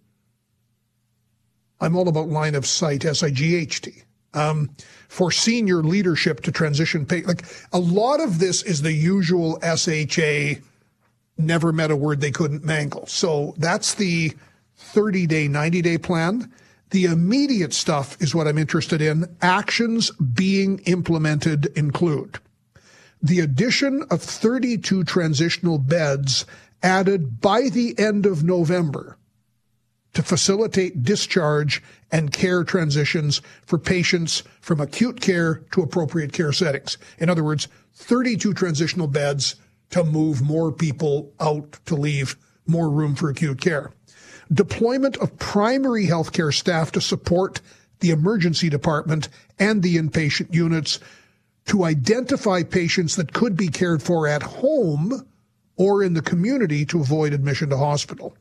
I'm 1.80 1.96
all 1.96 2.08
about 2.08 2.28
line 2.28 2.54
of 2.54 2.66
sight, 2.66 3.04
S-I-G-H-T. 3.04 3.92
Um, 4.34 4.70
for 5.08 5.30
senior 5.30 5.82
leadership 5.82 6.42
to 6.42 6.52
transition 6.52 7.06
pay. 7.06 7.22
Like 7.22 7.44
a 7.72 7.78
lot 7.78 8.20
of 8.20 8.38
this 8.38 8.62
is 8.62 8.82
the 8.82 8.92
usual 8.92 9.58
SHA, 9.62 10.60
never 11.38 11.72
met 11.72 11.90
a 11.90 11.96
word 11.96 12.20
they 12.20 12.30
couldn't 12.30 12.62
mangle. 12.62 13.06
So 13.06 13.54
that's 13.56 13.94
the 13.94 14.34
30 14.76 15.26
day, 15.26 15.48
90 15.48 15.80
day 15.80 15.96
plan. 15.96 16.52
The 16.90 17.06
immediate 17.06 17.72
stuff 17.72 18.20
is 18.20 18.34
what 18.34 18.46
I'm 18.46 18.58
interested 18.58 19.00
in. 19.00 19.36
Actions 19.40 20.10
being 20.10 20.80
implemented 20.80 21.66
include 21.76 22.38
the 23.22 23.40
addition 23.40 24.04
of 24.10 24.22
32 24.22 25.04
transitional 25.04 25.78
beds 25.78 26.44
added 26.82 27.40
by 27.40 27.68
the 27.68 27.98
end 27.98 28.26
of 28.26 28.44
November 28.44 29.16
to 30.16 30.22
facilitate 30.22 31.02
discharge 31.02 31.82
and 32.10 32.32
care 32.32 32.64
transitions 32.64 33.42
for 33.66 33.78
patients 33.78 34.42
from 34.62 34.80
acute 34.80 35.20
care 35.20 35.56
to 35.72 35.82
appropriate 35.82 36.32
care 36.32 36.52
settings. 36.52 36.96
In 37.18 37.28
other 37.28 37.44
words, 37.44 37.68
32 37.96 38.54
transitional 38.54 39.08
beds 39.08 39.56
to 39.90 40.02
move 40.02 40.40
more 40.40 40.72
people 40.72 41.34
out 41.38 41.78
to 41.84 41.94
leave 41.94 42.34
more 42.66 42.88
room 42.88 43.14
for 43.14 43.28
acute 43.28 43.60
care. 43.60 43.92
Deployment 44.50 45.18
of 45.18 45.36
primary 45.36 46.06
healthcare 46.06 46.54
staff 46.54 46.92
to 46.92 47.00
support 47.02 47.60
the 48.00 48.08
emergency 48.08 48.70
department 48.70 49.28
and 49.58 49.82
the 49.82 49.96
inpatient 49.96 50.54
units 50.54 50.98
to 51.66 51.84
identify 51.84 52.62
patients 52.62 53.16
that 53.16 53.34
could 53.34 53.54
be 53.54 53.68
cared 53.68 54.02
for 54.02 54.26
at 54.26 54.42
home 54.42 55.28
or 55.76 56.02
in 56.02 56.14
the 56.14 56.22
community 56.22 56.86
to 56.86 57.02
avoid 57.02 57.34
admission 57.34 57.68
to 57.68 57.76
hospital 57.76 58.34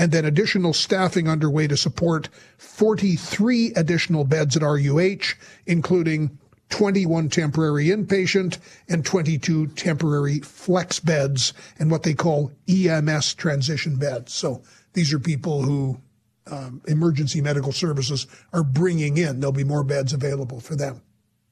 and 0.00 0.12
then 0.12 0.24
additional 0.24 0.72
staffing 0.72 1.28
underway 1.28 1.66
to 1.66 1.76
support 1.76 2.30
43 2.56 3.74
additional 3.74 4.24
beds 4.24 4.56
at 4.56 4.62
RUH, 4.62 5.34
including 5.66 6.38
21 6.70 7.28
temporary 7.28 7.88
inpatient 7.88 8.56
and 8.88 9.04
22 9.04 9.66
temporary 9.66 10.38
flex 10.38 11.00
beds 11.00 11.52
and 11.78 11.90
what 11.90 12.02
they 12.02 12.14
call 12.14 12.50
EMS 12.66 13.34
transition 13.34 13.96
beds. 13.96 14.32
So 14.32 14.62
these 14.94 15.12
are 15.12 15.18
people 15.18 15.64
who 15.64 16.00
um, 16.50 16.80
emergency 16.88 17.42
medical 17.42 17.70
services 17.70 18.26
are 18.54 18.64
bringing 18.64 19.18
in. 19.18 19.40
There'll 19.40 19.52
be 19.52 19.64
more 19.64 19.84
beds 19.84 20.14
available 20.14 20.60
for 20.60 20.76
them. 20.76 21.02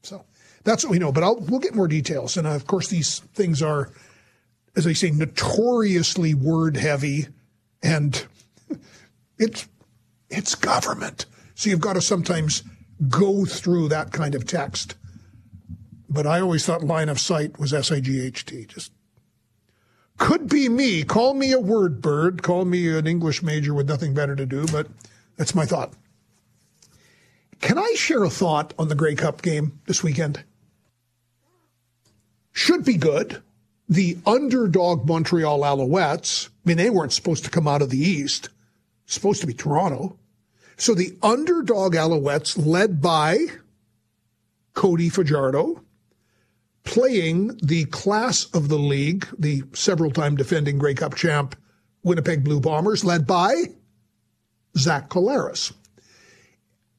So 0.02 0.24
that's 0.64 0.84
what 0.84 0.90
we 0.90 0.98
know. 0.98 1.12
But 1.12 1.22
I'll, 1.22 1.36
we'll 1.36 1.60
get 1.60 1.74
more 1.74 1.86
details. 1.86 2.38
And 2.38 2.46
of 2.46 2.66
course, 2.66 2.88
these 2.88 3.18
things 3.18 3.60
are, 3.60 3.90
as 4.74 4.86
I 4.86 4.94
say, 4.94 5.10
notoriously 5.10 6.32
word 6.32 6.78
heavy 6.78 7.26
and 7.82 8.26
it's 9.38 9.68
it's 10.30 10.54
government. 10.54 11.26
So 11.54 11.70
you've 11.70 11.80
got 11.80 11.94
to 11.94 12.02
sometimes 12.02 12.62
go 13.08 13.44
through 13.44 13.88
that 13.88 14.12
kind 14.12 14.34
of 14.34 14.46
text. 14.46 14.94
But 16.08 16.26
I 16.26 16.40
always 16.40 16.64
thought 16.64 16.82
line 16.82 17.08
of 17.08 17.20
sight 17.20 17.58
was 17.58 17.72
S 17.72 17.90
I 17.92 18.00
G 18.00 18.20
H 18.20 18.44
T. 18.44 18.66
Just 18.66 18.92
could 20.16 20.48
be 20.48 20.68
me. 20.68 21.04
Call 21.04 21.34
me 21.34 21.52
a 21.52 21.60
word 21.60 22.02
bird. 22.02 22.42
Call 22.42 22.64
me 22.64 22.88
an 22.96 23.06
English 23.06 23.42
major 23.42 23.72
with 23.72 23.88
nothing 23.88 24.14
better 24.14 24.34
to 24.34 24.46
do, 24.46 24.66
but 24.66 24.88
that's 25.36 25.54
my 25.54 25.64
thought. 25.64 25.92
Can 27.60 27.78
I 27.78 27.92
share 27.96 28.24
a 28.24 28.30
thought 28.30 28.74
on 28.78 28.88
the 28.88 28.94
Grey 28.94 29.14
Cup 29.14 29.42
game 29.42 29.80
this 29.86 30.02
weekend? 30.02 30.44
Should 32.52 32.84
be 32.84 32.96
good 32.96 33.42
the 33.88 34.18
underdog 34.26 35.06
Montreal 35.06 35.60
Alouettes, 35.60 36.48
I 36.48 36.50
mean, 36.64 36.76
they 36.76 36.90
weren't 36.90 37.12
supposed 37.12 37.44
to 37.44 37.50
come 37.50 37.66
out 37.66 37.82
of 37.82 37.90
the 37.90 37.98
East, 37.98 38.50
supposed 39.08 39.40
to 39.40 39.46
be 39.46 39.54
Toronto. 39.54 40.18
So 40.76 40.94
the 40.94 41.18
underdog 41.22 41.94
Alouettes, 41.94 42.56
led 42.64 43.02
by 43.02 43.46
Cody 44.74 45.08
Fajardo, 45.08 45.82
playing 46.84 47.58
the 47.62 47.86
class 47.86 48.44
of 48.54 48.68
the 48.68 48.78
league, 48.78 49.26
the 49.36 49.64
several 49.72 50.12
time 50.12 50.36
defending 50.36 50.78
Grey 50.78 50.94
Cup 50.94 51.16
champ 51.16 51.56
Winnipeg 52.04 52.44
Blue 52.44 52.60
Bombers, 52.60 53.04
led 53.04 53.26
by 53.26 53.54
Zach 54.76 55.08
Collaros. 55.08 55.72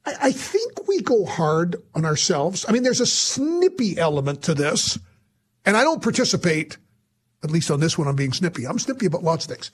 I, 0.06 0.16
I 0.24 0.32
think 0.32 0.88
we 0.88 1.02
go 1.02 1.26
hard 1.26 1.78
on 1.96 2.04
ourselves. 2.04 2.66
I 2.68 2.74
mean, 2.74 2.84
there's 2.84 3.00
a 3.00 3.06
snippy 3.06 3.98
element 3.98 4.42
to 4.44 4.54
this, 4.54 5.00
and 5.66 5.78
I 5.78 5.84
don't 5.84 6.04
participate, 6.04 6.78
at 7.44 7.52
least 7.52 7.72
on 7.72 7.80
this 7.80 7.98
one, 7.98 8.08
I'm 8.08 8.16
being 8.16 8.34
snippy. 8.34 8.68
I'm 8.68 8.80
snippy 8.80 9.06
about 9.06 9.24
lots 9.24 9.46
of 9.46 9.52
things. 9.52 9.72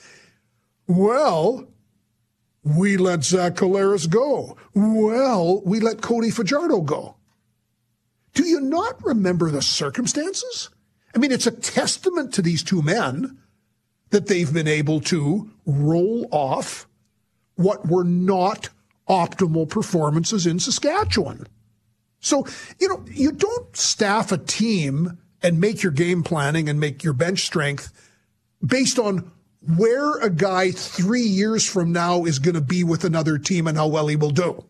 Well, 0.85 1.67
we 2.65 2.97
let 2.97 3.23
Zach 3.23 3.53
Collaros 3.53 4.09
go. 4.09 4.57
Well, 4.73 5.61
we 5.61 5.79
let 5.79 6.01
Cody 6.01 6.31
Fajardo 6.31 6.81
go. 6.81 7.15
Do 8.33 8.43
you 8.45 8.59
not 8.59 9.01
remember 9.05 9.51
the 9.51 9.61
circumstances? 9.61 10.69
I 11.15 11.19
mean, 11.19 11.31
it's 11.31 11.47
a 11.47 11.51
testament 11.51 12.33
to 12.33 12.41
these 12.41 12.63
two 12.63 12.81
men 12.81 13.37
that 14.09 14.27
they've 14.27 14.51
been 14.51 14.67
able 14.67 14.99
to 15.01 15.51
roll 15.65 16.27
off 16.31 16.87
what 17.55 17.87
were 17.87 18.03
not 18.03 18.69
optimal 19.07 19.69
performances 19.69 20.47
in 20.47 20.59
Saskatchewan. 20.59 21.47
So, 22.19 22.47
you 22.79 22.89
know, 22.89 23.05
you 23.11 23.31
don't 23.31 23.77
staff 23.77 24.31
a 24.31 24.37
team 24.37 25.19
and 25.43 25.61
make 25.61 25.83
your 25.83 25.91
game 25.91 26.23
planning 26.23 26.67
and 26.67 26.79
make 26.79 27.03
your 27.03 27.13
bench 27.13 27.45
strength 27.45 27.93
based 28.65 28.97
on 28.97 29.31
where 29.77 30.17
a 30.19 30.29
guy 30.29 30.71
three 30.71 31.21
years 31.21 31.67
from 31.67 31.91
now 31.91 32.25
is 32.25 32.39
going 32.39 32.55
to 32.55 32.61
be 32.61 32.83
with 32.83 33.03
another 33.03 33.37
team 33.37 33.67
and 33.67 33.77
how 33.77 33.87
well 33.87 34.07
he 34.07 34.15
will 34.15 34.31
do. 34.31 34.63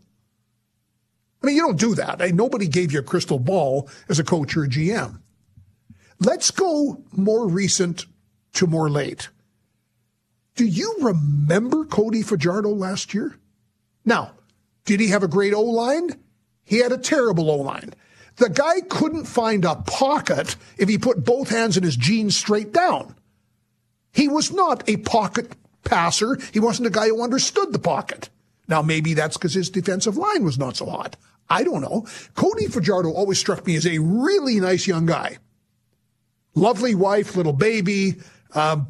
I 1.42 1.48
mean, 1.48 1.56
you 1.58 1.62
don't 1.62 1.80
do 1.80 1.96
that. 1.96 2.34
Nobody 2.34 2.68
gave 2.68 2.92
you 2.92 3.00
a 3.00 3.04
crystal 3.04 3.40
ball 3.40 3.90
as 4.10 4.20
a 4.20 4.24
coach 4.24 4.56
or 4.58 4.64
a 4.64 4.70
GM. 4.70 5.20
Let's 6.20 6.50
go 6.50 7.04
more 7.12 7.48
recent 7.48 8.06
to 8.54 8.68
more 8.68 8.90
late. 8.90 9.30
Do 10.56 10.66
you 10.66 10.96
remember 11.02 11.86
Cody 11.86 12.22
Fajardo 12.22 12.70
last 12.70 13.14
year? 13.14 13.38
Now, 14.06 14.32
did 14.86 15.00
he 15.00 15.10
have 15.10 15.24
a 15.24 15.28
great 15.28 15.54
O 15.54 15.62
line? 15.62 16.12
He 16.64 16.78
had 16.78 16.92
a 16.92 16.98
terrible 16.98 17.52
O 17.52 17.58
line. 17.58 17.94
The 18.38 18.50
guy 18.50 18.82
couldn't 18.82 19.26
find 19.26 19.66
a 19.66 19.76
pocket 19.76 20.56
if 20.78 20.90
he 20.90 20.98
put 20.98 21.26
both 21.26 21.50
hands 21.50 21.78
in 21.78 21.84
his 21.84 21.96
jeans 21.96 22.36
straight 22.36 22.72
down. 22.72 23.16
He 24.16 24.28
was 24.28 24.52
not 24.52 24.88
a 24.90 24.98
pocket 24.98 25.52
passer. 25.84 26.38
He 26.54 26.60
wasn't 26.60 26.88
a 26.88 26.92
guy 26.92 27.08
who 27.10 27.22
understood 27.22 27.74
the 27.74 27.80
pocket. 27.80 28.30
Now, 28.68 28.82
maybe 28.82 29.14
that's 29.14 29.38
because 29.38 29.54
his 29.54 29.70
defensive 29.70 30.18
line 30.18 30.44
was 30.44 30.58
not 30.58 30.78
so 30.78 30.86
hot. 30.88 31.18
I 31.50 31.64
don't 31.64 31.82
know. 31.82 32.08
Cody 32.34 32.68
Fajardo 32.68 33.12
always 33.12 33.40
struck 33.40 33.68
me 33.68 33.76
as 33.76 33.86
a 33.86 34.00
really 34.00 34.60
nice 34.60 34.88
young 34.88 35.06
guy. 35.06 35.38
Lovely 36.56 36.96
wife, 36.96 37.36
little 37.36 37.54
baby. 37.54 38.16
Um, 38.54 38.88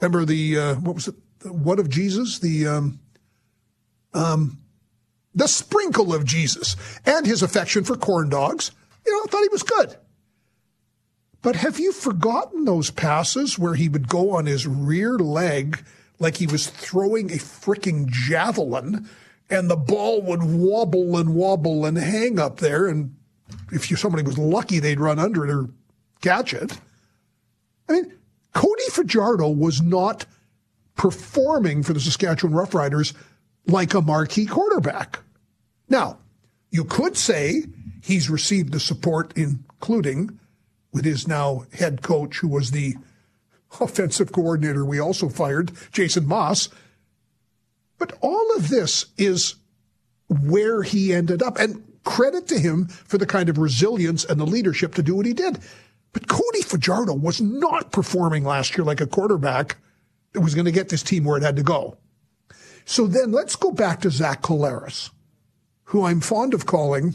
remember 0.00 0.24
the, 0.24 0.58
uh, 0.58 0.74
what 0.74 0.96
was 0.96 1.08
it? 1.08 1.14
What 1.44 1.78
of 1.78 1.88
Jesus? 1.88 2.40
The, 2.40 2.66
um, 2.66 2.98
um, 4.12 4.58
the 5.34 5.46
sprinkle 5.46 6.14
of 6.14 6.24
Jesus 6.24 6.76
and 7.06 7.26
his 7.26 7.42
affection 7.42 7.84
for 7.84 7.96
corn 7.96 8.28
dogs. 8.28 8.70
You 9.06 9.12
know, 9.12 9.22
I 9.24 9.26
thought 9.30 9.42
he 9.42 9.48
was 9.48 9.62
good. 9.62 9.96
But 11.44 11.56
have 11.56 11.78
you 11.78 11.92
forgotten 11.92 12.64
those 12.64 12.90
passes 12.90 13.58
where 13.58 13.74
he 13.74 13.90
would 13.90 14.08
go 14.08 14.30
on 14.30 14.46
his 14.46 14.66
rear 14.66 15.18
leg 15.18 15.84
like 16.18 16.38
he 16.38 16.46
was 16.46 16.68
throwing 16.68 17.30
a 17.30 17.34
freaking 17.34 18.08
javelin 18.08 19.06
and 19.50 19.68
the 19.68 19.76
ball 19.76 20.22
would 20.22 20.42
wobble 20.42 21.18
and 21.18 21.34
wobble 21.34 21.84
and 21.84 21.98
hang 21.98 22.38
up 22.38 22.60
there 22.60 22.86
and 22.86 23.14
if 23.70 23.90
you, 23.90 23.96
somebody 23.98 24.22
was 24.22 24.38
lucky 24.38 24.78
they'd 24.78 24.98
run 24.98 25.18
under 25.18 25.44
it 25.44 25.54
or 25.54 25.68
catch 26.22 26.54
it. 26.54 26.78
I 27.90 27.92
mean, 27.92 28.14
Cody 28.54 28.88
Fajardo 28.88 29.50
was 29.50 29.82
not 29.82 30.24
performing 30.96 31.82
for 31.82 31.92
the 31.92 32.00
Saskatchewan 32.00 32.56
Roughriders 32.56 33.12
like 33.66 33.92
a 33.92 34.00
marquee 34.00 34.46
quarterback. 34.46 35.18
Now, 35.90 36.16
you 36.70 36.84
could 36.84 37.18
say 37.18 37.64
he's 38.00 38.30
received 38.30 38.72
the 38.72 38.80
support, 38.80 39.34
including 39.36 40.40
with 40.94 41.04
his 41.04 41.28
now 41.28 41.66
head 41.74 42.00
coach, 42.00 42.38
who 42.38 42.48
was 42.48 42.70
the 42.70 42.94
offensive 43.80 44.32
coordinator 44.32 44.84
we 44.84 45.00
also 45.00 45.28
fired, 45.28 45.72
Jason 45.92 46.26
Maas. 46.26 46.70
But 47.98 48.16
all 48.22 48.56
of 48.56 48.68
this 48.68 49.06
is 49.18 49.56
where 50.28 50.82
he 50.82 51.12
ended 51.12 51.42
up. 51.42 51.58
And 51.58 51.84
credit 52.04 52.46
to 52.48 52.58
him 52.58 52.86
for 52.86 53.18
the 53.18 53.26
kind 53.26 53.48
of 53.48 53.58
resilience 53.58 54.24
and 54.24 54.38
the 54.38 54.46
leadership 54.46 54.94
to 54.94 55.02
do 55.02 55.16
what 55.16 55.26
he 55.26 55.32
did. 55.32 55.58
But 56.12 56.28
Cody 56.28 56.62
Fajardo 56.62 57.14
was 57.14 57.40
not 57.40 57.90
performing 57.90 58.44
last 58.44 58.76
year 58.76 58.84
like 58.84 59.00
a 59.00 59.06
quarterback 59.06 59.76
that 60.32 60.40
was 60.40 60.54
going 60.54 60.66
to 60.66 60.72
get 60.72 60.88
this 60.88 61.02
team 61.02 61.24
where 61.24 61.36
it 61.36 61.42
had 61.42 61.56
to 61.56 61.62
go. 61.62 61.96
So 62.84 63.06
then 63.06 63.32
let's 63.32 63.56
go 63.56 63.72
back 63.72 64.02
to 64.02 64.10
Zach 64.10 64.42
Collaros, 64.42 65.10
who 65.84 66.04
I'm 66.04 66.20
fond 66.20 66.54
of 66.54 66.66
calling, 66.66 67.14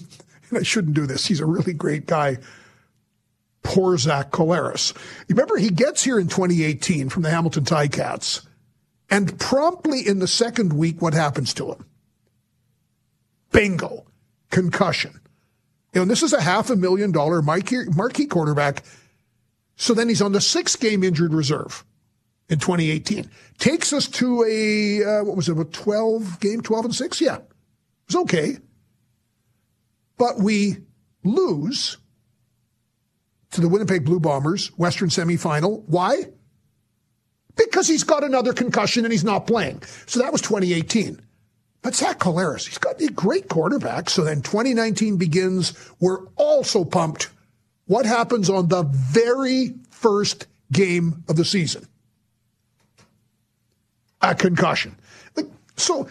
and 0.50 0.58
I 0.58 0.64
shouldn't 0.64 0.96
do 0.96 1.06
this, 1.06 1.28
he's 1.28 1.40
a 1.40 1.46
really 1.46 1.74
great 1.74 2.08
guy, 2.08 2.40
poor 3.64 3.98
Zach 3.98 4.32
Collaros. 4.32 4.96
You 5.28 5.36
remember 5.36 5.58
he 5.58 5.70
gets 5.70 6.04
here 6.04 6.20
in 6.20 6.28
2018 6.28 7.10
from 7.10 7.24
the 7.24 7.30
Hamilton 7.30 7.66
Ticats, 7.66 8.46
and 9.10 9.40
promptly 9.40 10.08
in 10.08 10.20
the 10.20 10.28
second 10.28 10.74
week, 10.74 11.02
what 11.02 11.14
happens 11.14 11.54
to 11.56 11.74
him? 11.74 11.86
Bingo, 13.52 14.06
concussion. 14.52 15.20
You 15.94 16.02
know, 16.02 16.06
this 16.06 16.22
is 16.22 16.34
a 16.34 16.42
half 16.42 16.70
a 16.70 16.76
million 16.76 17.12
dollar 17.12 17.42
marquee, 17.42 17.86
marquee 17.96 18.28
quarterback. 18.28 18.84
So 19.76 19.94
then 19.94 20.10
he's 20.10 20.22
on 20.22 20.34
the 20.34 20.42
six 20.42 20.76
game 20.76 21.04
injured 21.04 21.34
reserve 21.34 21.84
in 22.50 22.60
2018. 22.60 23.30
Takes 23.58 23.94
us 23.94 24.08
to 24.08 24.44
a, 24.44 25.04
uh, 25.04 25.24
what 25.24 25.36
was 25.36 25.50
it, 25.50 25.58
a 25.58 25.66
12 25.66 26.40
game, 26.40 26.62
12 26.62 26.86
and 26.86 26.96
6? 26.96 27.22
Yeah. 27.22 27.38
It 27.38 27.44
was 28.08 28.16
okay. 28.18 28.58
But 30.18 30.38
we 30.38 30.78
lose 31.24 31.98
to 33.52 33.62
the 33.62 33.70
Winnipeg 33.70 34.06
Blue 34.06 34.20
Bombers, 34.20 34.68
Western 34.78 35.10
semifinal. 35.10 35.84
Why? 35.88 36.26
Because 37.56 37.88
he's 37.88 38.04
got 38.04 38.24
another 38.24 38.54
concussion 38.54 39.06
and 39.06 39.12
he's 39.12 39.24
not 39.24 39.48
playing. 39.48 39.82
So 40.06 40.20
that 40.22 40.32
was 40.32 40.42
2018. 40.42 41.20
But 41.82 41.96
Zach 41.96 42.20
Collaros, 42.20 42.68
he's 42.68 42.78
got 42.78 43.02
a 43.02 43.08
great 43.08 43.50
quarterback. 43.50 44.10
So 44.10 44.24
then 44.24 44.42
2019 44.42 45.18
begins. 45.18 45.74
We're 46.00 46.26
also 46.36 46.84
pumped. 46.84 47.30
What 47.86 48.06
happens 48.06 48.50
on 48.50 48.68
the 48.68 48.84
very 48.84 49.74
first 49.90 50.48
game 50.72 51.24
of 51.28 51.36
the 51.36 51.46
season? 51.46 51.88
A 54.22 54.36
concussion. 54.36 54.96
So, 55.76 56.10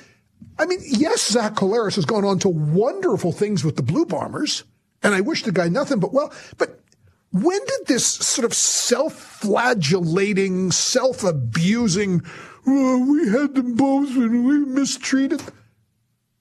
I 0.59 0.65
mean, 0.65 0.81
yes, 0.83 1.31
Zach 1.31 1.55
Collaros 1.55 1.95
has 1.97 2.07
gone 2.07 2.25
on 2.25 2.39
to 2.41 2.49
wonderful 2.49 3.33
things 3.33 3.65
with 3.65 3.77
the 3.77 3.83
Blue 3.83 4.07
Bombers, 4.07 4.65
and 5.03 5.15
I 5.15 5.21
wish 5.21 5.43
the 5.43 5.53
guy 5.53 5.69
nothing 5.69 6.01
but 6.01 6.15
well. 6.15 6.33
But 6.57 6.81
when 7.31 7.59
did 7.59 7.87
this 7.87 8.07
sort 8.07 8.45
of 8.45 8.55
self-flagellating, 8.55 10.73
self-abusing, 10.73 12.23
oh, 12.67 13.07
we 13.11 13.29
had 13.29 13.55
them 13.55 13.75
both 13.75 14.17
and 14.17 14.47
we 14.47 14.59
mistreated? 14.61 15.43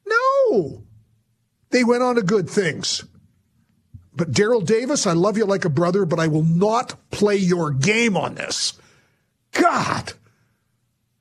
No. 0.06 0.84
They 1.70 1.84
went 1.84 2.04
on 2.04 2.16
to 2.16 2.24
good 2.24 2.50
things. 2.50 3.04
But 4.14 4.32
Daryl 4.32 4.66
Davis, 4.66 5.06
I 5.06 5.14
love 5.14 5.38
you 5.38 5.46
like 5.46 5.66
a 5.66 5.70
brother, 5.70 6.06
but 6.06 6.20
I 6.20 6.28
will 6.28 6.44
not 6.44 6.96
play 7.12 7.36
your 7.36 7.72
game 7.72 8.18
on 8.18 8.36
this. 8.36 8.74
God. 9.52 10.14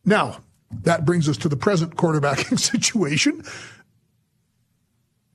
Now, 0.05 0.39
that 0.71 1.05
brings 1.05 1.29
us 1.29 1.37
to 1.39 1.49
the 1.49 1.57
present 1.57 1.97
quarterbacking 1.97 2.59
situation. 2.59 3.43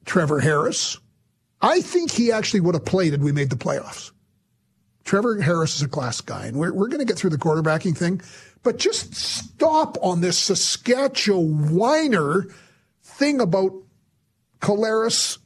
Trevor 0.05 0.39
Harris. 0.39 0.97
I 1.61 1.81
think 1.81 2.11
he 2.11 2.31
actually 2.31 2.61
would 2.61 2.73
have 2.73 2.85
played 2.85 3.11
had 3.11 3.21
we 3.21 3.31
made 3.31 3.49
the 3.49 3.55
playoffs. 3.55 4.11
Trevor 5.03 5.41
Harris 5.41 5.75
is 5.75 5.81
a 5.81 5.87
class 5.87 6.21
guy, 6.21 6.45
and 6.45 6.57
we're, 6.57 6.73
we're 6.73 6.87
going 6.87 6.99
to 6.99 7.05
get 7.05 7.17
through 7.17 7.31
the 7.31 7.37
quarterbacking 7.37 7.97
thing, 7.97 8.21
but 8.63 8.77
just 8.77 9.15
stop 9.15 9.97
on 10.01 10.21
this 10.21 10.37
Saskatchewan 10.37 11.75
whiner 11.75 12.47
thing 13.03 13.41
about 13.41 13.73
Collaros 14.59 15.39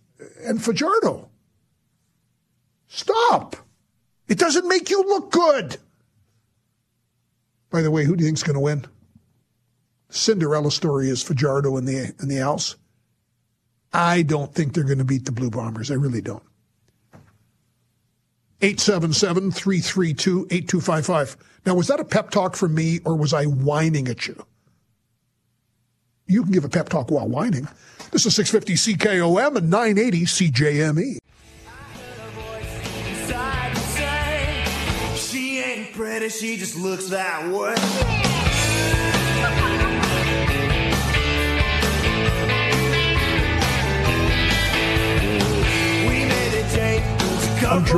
and 0.43 0.63
Fajardo. 0.63 1.29
Stop. 2.87 3.55
It 4.27 4.37
doesn't 4.37 4.67
make 4.67 4.89
you 4.89 5.03
look 5.03 5.31
good. 5.31 5.77
By 7.69 7.81
the 7.81 7.91
way, 7.91 8.05
who 8.05 8.15
do 8.15 8.23
you 8.23 8.27
think's 8.27 8.43
going 8.43 8.55
to 8.55 8.59
win? 8.59 8.85
Cinderella 10.09 10.71
story 10.71 11.09
is 11.09 11.21
Fajardo 11.21 11.75
and 11.77 11.87
the 11.87 12.13
and 12.19 12.31
the 12.31 12.39
Als. 12.39 12.77
I 13.91 14.21
don't 14.21 14.53
think 14.53 14.73
they're 14.73 14.83
going 14.83 14.99
to 14.99 15.03
beat 15.03 15.25
the 15.25 15.31
Blue 15.31 15.49
Bombers. 15.49 15.91
I 15.91 15.95
really 15.95 16.21
don't. 16.21 16.43
877 18.61 19.51
332 19.51 20.47
8255. 20.49 21.37
Now, 21.65 21.75
was 21.75 21.87
that 21.87 21.99
a 21.99 22.05
pep 22.05 22.29
talk 22.29 22.55
from 22.55 22.73
me 22.75 22.99
or 23.05 23.15
was 23.15 23.33
I 23.33 23.45
whining 23.45 24.07
at 24.07 24.27
you? 24.27 24.45
You 26.27 26.43
can 26.43 26.51
give 26.51 26.65
a 26.65 26.69
pep 26.69 26.89
talk 26.89 27.11
while 27.11 27.27
whining. 27.27 27.67
This 28.11 28.25
is 28.25 28.35
650 28.35 28.95
CKOM 28.95 29.57
and 29.57 29.69
980 29.69 30.25
CJME. 30.25 31.17
She 35.17 35.59
ain't 35.59 35.93
pretty, 35.93 36.29
she 36.29 36.57
just 36.57 36.77
looks 36.77 37.09
that 37.09 37.51
way. 37.51 38.34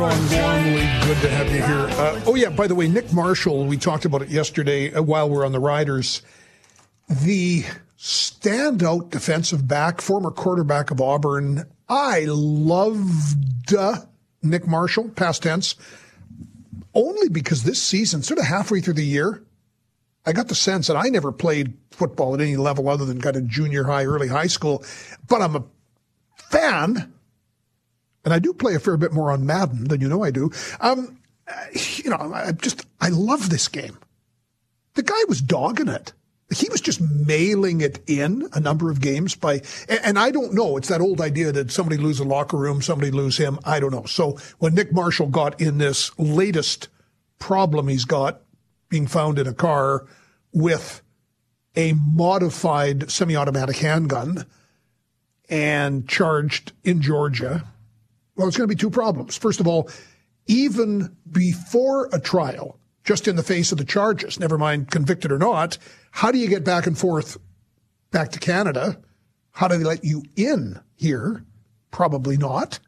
I'm 0.04 0.28
Gormley. 0.30 0.82
Good 1.08 1.22
to 1.22 1.30
have 1.30 1.48
you 1.48 1.62
here. 1.64 1.88
Uh, 1.98 2.22
oh, 2.26 2.36
yeah, 2.36 2.50
by 2.50 2.68
the 2.68 2.76
way, 2.76 2.88
Nick 2.88 3.12
Marshall, 3.14 3.66
we 3.66 3.78
talked 3.78 4.06
about 4.06 4.22
it 4.22 4.30
yesterday 4.30 4.94
uh, 4.94 5.02
while 5.02 5.30
we 5.30 5.38
are 5.38 5.46
on 5.46 5.52
the 5.52 5.60
Riders. 5.60 6.22
The 7.10 7.64
standout 7.98 9.10
defensive 9.10 9.68
back, 9.68 10.02
former 10.02 10.32
quarterback 10.32 10.92
of 10.92 11.02
Auburn. 11.02 11.66
I 11.90 12.26
loved 12.28 13.74
uh, 13.74 13.98
Nick 14.44 14.68
Marshall, 14.68 15.10
past 15.10 15.44
tense, 15.44 15.76
only 16.94 17.30
because 17.30 17.64
this 17.64 17.82
season, 17.82 18.22
sort 18.22 18.40
of 18.40 18.46
halfway 18.46 18.82
through 18.82 18.96
the 18.96 19.06
year, 19.06 19.44
I 20.26 20.34
got 20.34 20.50
the 20.50 20.56
sense 20.56 20.88
that 20.88 20.98
I 20.98 21.08
never 21.10 21.32
played 21.32 21.74
football 21.92 22.34
at 22.36 22.42
any 22.42 22.58
level 22.58 22.90
other 22.90 23.06
than 23.06 23.22
kind 23.22 23.36
of 23.36 23.48
junior 23.48 23.86
high, 23.86 24.06
early 24.06 24.28
high 24.28 24.48
school, 24.48 24.84
but 25.28 25.42
I'm 25.42 25.56
a 25.56 25.64
fan, 26.50 27.14
and 28.28 28.34
I 28.34 28.40
do 28.40 28.52
play 28.52 28.76
a 28.76 28.80
fair 28.82 28.98
bit 28.98 29.14
more 29.14 29.32
on 29.32 29.46
Madden 29.46 29.86
than 29.88 30.02
you 30.02 30.10
know 30.10 30.22
I 30.22 30.32
do. 30.32 30.52
Um, 30.82 31.18
you 31.74 32.10
know, 32.10 32.18
I 32.18 32.52
just 32.52 32.86
I 33.00 33.08
love 33.08 33.50
this 33.50 33.70
game. 33.70 33.98
The 34.96 35.04
guy 35.04 35.24
was 35.30 35.40
dogging 35.40 35.88
it. 35.88 36.12
He 36.54 36.68
was 36.68 36.82
just 36.82 37.00
mailing 37.00 37.80
it 37.80 38.00
in 38.06 38.50
a 38.52 38.60
number 38.60 38.92
of 38.92 39.00
games 39.00 39.34
by, 39.34 39.62
and 39.88 40.20
I 40.20 40.32
don't 40.32 40.54
know. 40.54 40.76
It's 40.76 40.90
that 40.90 41.00
old 41.00 41.22
idea 41.22 41.54
that 41.54 41.72
somebody 41.72 41.96
lose 41.96 42.20
a 42.20 42.26
locker 42.26 42.58
room, 42.58 42.82
somebody 42.82 43.12
lose 43.12 43.38
him. 43.38 43.60
I 43.64 43.80
don't 43.80 43.94
know. 43.94 44.04
So 44.04 44.38
when 44.60 44.76
Nick 44.76 44.92
Marshall 44.92 45.28
got 45.28 45.62
in 45.62 45.78
this 45.78 46.12
latest 46.20 46.90
problem 47.40 47.88
he's 47.88 48.04
got 48.04 48.42
being 48.90 49.08
found 49.08 49.40
in 49.40 49.48
a 49.48 49.54
car 49.54 50.06
with 50.52 51.02
a 51.78 51.94
modified 51.94 53.10
semi-automatic 53.10 53.78
handgun 53.78 54.46
and 55.48 56.10
charged 56.10 56.74
in 56.84 57.02
Georgia. 57.02 57.64
Well, 58.38 58.48
it's 58.48 58.56
going 58.56 58.70
to 58.70 58.76
be 58.76 58.80
two 58.80 58.92
problems. 58.92 59.36
First 59.36 59.60
of 59.60 59.68
all, 59.68 59.90
even 60.46 61.18
before 61.30 62.08
a 62.14 62.20
trial, 62.20 62.80
just 63.04 63.28
in 63.28 63.36
the 63.36 63.44
face 63.44 63.72
of 63.72 63.78
the 63.78 63.86
charges, 63.86 64.40
never 64.40 64.58
mind 64.58 64.92
convicted 64.92 65.32
or 65.32 65.40
not, 65.40 65.78
how 66.12 66.32
do 66.32 66.38
you 66.38 66.48
get 66.48 66.64
back 66.64 66.88
and 66.88 66.98
forth 66.98 67.38
back 68.12 68.32
to 68.32 68.40
Canada? 68.40 69.00
How 69.52 69.68
do 69.68 69.78
they 69.78 69.84
let 69.84 70.04
you 70.04 70.24
in 70.36 70.80
here? 70.96 71.44
Probably 71.90 72.38
not. 72.38 72.80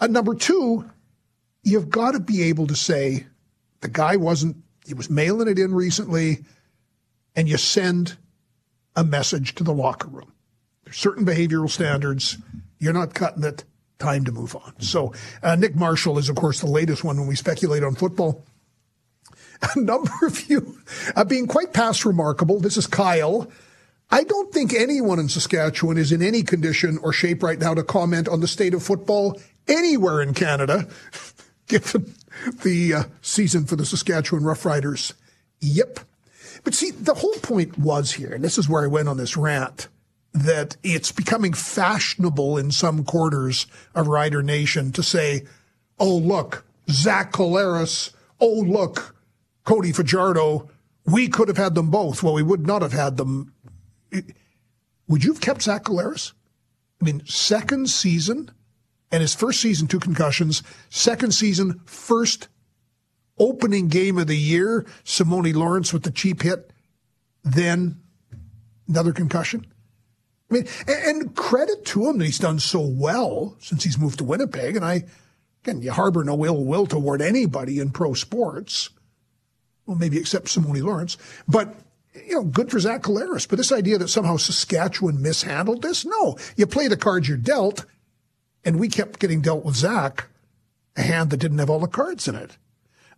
And 0.00 0.12
number 0.12 0.34
two, 0.34 0.90
you've 1.62 1.90
got 1.90 2.12
to 2.12 2.20
be 2.20 2.42
able 2.44 2.66
to 2.66 2.74
say 2.74 3.26
the 3.80 3.88
guy 3.88 4.16
wasn't, 4.16 4.56
he 4.86 4.94
was 4.94 5.10
mailing 5.10 5.48
it 5.48 5.58
in 5.58 5.74
recently, 5.74 6.44
and 7.36 7.48
you 7.48 7.58
send 7.58 8.16
a 8.96 9.04
message 9.04 9.54
to 9.56 9.64
the 9.64 9.74
locker 9.74 10.08
room. 10.08 10.32
There's 10.84 10.96
certain 10.96 11.26
behavioral 11.26 11.70
standards. 11.70 12.38
You're 12.78 12.92
not 12.92 13.14
cutting 13.14 13.44
it. 13.44 13.64
Time 14.02 14.24
to 14.24 14.32
move 14.32 14.56
on. 14.56 14.74
So, 14.80 15.12
uh, 15.44 15.54
Nick 15.54 15.76
Marshall 15.76 16.18
is, 16.18 16.28
of 16.28 16.34
course, 16.34 16.58
the 16.58 16.66
latest 16.66 17.04
one 17.04 17.18
when 17.18 17.28
we 17.28 17.36
speculate 17.36 17.84
on 17.84 17.94
football. 17.94 18.44
A 19.76 19.80
number 19.80 20.10
of 20.24 20.50
you 20.50 20.76
uh, 21.14 21.22
being 21.22 21.46
quite 21.46 21.72
past 21.72 22.04
remarkable. 22.04 22.58
This 22.58 22.76
is 22.76 22.88
Kyle. 22.88 23.48
I 24.10 24.24
don't 24.24 24.52
think 24.52 24.74
anyone 24.74 25.20
in 25.20 25.28
Saskatchewan 25.28 25.98
is 25.98 26.10
in 26.10 26.20
any 26.20 26.42
condition 26.42 26.98
or 27.00 27.12
shape 27.12 27.44
right 27.44 27.60
now 27.60 27.74
to 27.74 27.84
comment 27.84 28.26
on 28.26 28.40
the 28.40 28.48
state 28.48 28.74
of 28.74 28.82
football 28.82 29.40
anywhere 29.68 30.20
in 30.20 30.34
Canada, 30.34 30.88
given 31.68 32.12
the 32.64 32.92
uh, 32.92 33.04
season 33.20 33.66
for 33.66 33.76
the 33.76 33.86
Saskatchewan 33.86 34.42
Roughriders. 34.42 35.12
Yep. 35.60 36.00
But 36.64 36.74
see, 36.74 36.90
the 36.90 37.14
whole 37.14 37.34
point 37.34 37.78
was 37.78 38.10
here, 38.10 38.32
and 38.32 38.42
this 38.42 38.58
is 38.58 38.68
where 38.68 38.82
I 38.82 38.88
went 38.88 39.08
on 39.08 39.16
this 39.16 39.36
rant, 39.36 39.86
that 40.32 40.76
it's 40.82 41.12
becoming 41.12 41.52
fashionable 41.52 42.56
in 42.56 42.70
some 42.70 43.04
quarters 43.04 43.66
of 43.94 44.08
Rider 44.08 44.42
Nation 44.42 44.92
to 44.92 45.02
say, 45.02 45.44
oh, 45.98 46.16
look, 46.16 46.64
Zach 46.90 47.32
Collaros, 47.32 48.12
oh, 48.40 48.60
look, 48.60 49.14
Cody 49.64 49.92
Fajardo, 49.92 50.70
we 51.04 51.28
could 51.28 51.48
have 51.48 51.56
had 51.58 51.74
them 51.74 51.90
both. 51.90 52.22
Well, 52.22 52.34
we 52.34 52.42
would 52.42 52.66
not 52.66 52.82
have 52.82 52.92
had 52.92 53.16
them. 53.16 53.52
Would 55.08 55.24
you 55.24 55.32
have 55.32 55.40
kept 55.40 55.62
Zach 55.62 55.84
Collaros? 55.84 56.32
I 57.00 57.04
mean, 57.04 57.22
second 57.26 57.90
season 57.90 58.50
and 59.10 59.20
his 59.20 59.34
first 59.34 59.60
season, 59.60 59.86
two 59.86 60.00
concussions. 60.00 60.62
Second 60.88 61.34
season, 61.34 61.80
first 61.84 62.48
opening 63.38 63.88
game 63.88 64.18
of 64.18 64.28
the 64.28 64.36
year, 64.36 64.86
Simoni 65.04 65.54
Lawrence 65.54 65.92
with 65.92 66.04
the 66.04 66.10
cheap 66.10 66.42
hit, 66.42 66.70
then 67.42 68.00
another 68.88 69.12
concussion. 69.12 69.66
I 70.52 70.54
mean, 70.54 70.68
and 70.86 71.34
credit 71.34 71.86
to 71.86 72.08
him 72.08 72.18
that 72.18 72.26
he's 72.26 72.38
done 72.38 72.58
so 72.58 72.80
well 72.80 73.56
since 73.58 73.84
he's 73.84 73.98
moved 73.98 74.18
to 74.18 74.24
Winnipeg. 74.24 74.76
And 74.76 74.84
I, 74.84 75.04
again, 75.64 75.80
you 75.80 75.92
harbor 75.92 76.22
no 76.24 76.44
ill 76.44 76.64
will 76.64 76.86
toward 76.86 77.22
anybody 77.22 77.78
in 77.78 77.90
pro 77.90 78.12
sports. 78.12 78.90
Well, 79.86 79.96
maybe 79.96 80.18
except 80.18 80.50
Simone 80.50 80.80
Lawrence. 80.80 81.16
But, 81.48 81.74
you 82.14 82.34
know, 82.34 82.44
good 82.44 82.70
for 82.70 82.78
Zach 82.78 83.02
Collaros. 83.02 83.48
But 83.48 83.56
this 83.56 83.72
idea 83.72 83.96
that 83.96 84.08
somehow 84.08 84.36
Saskatchewan 84.36 85.22
mishandled 85.22 85.80
this, 85.80 86.04
no. 86.04 86.36
You 86.54 86.66
play 86.66 86.86
the 86.86 86.98
cards 86.98 87.28
you're 87.28 87.38
dealt, 87.38 87.86
and 88.62 88.78
we 88.78 88.88
kept 88.88 89.20
getting 89.20 89.40
dealt 89.40 89.64
with 89.64 89.76
Zach, 89.76 90.28
a 90.96 91.02
hand 91.02 91.30
that 91.30 91.38
didn't 91.38 91.58
have 91.58 91.70
all 91.70 91.80
the 91.80 91.88
cards 91.88 92.28
in 92.28 92.34
it. 92.34 92.58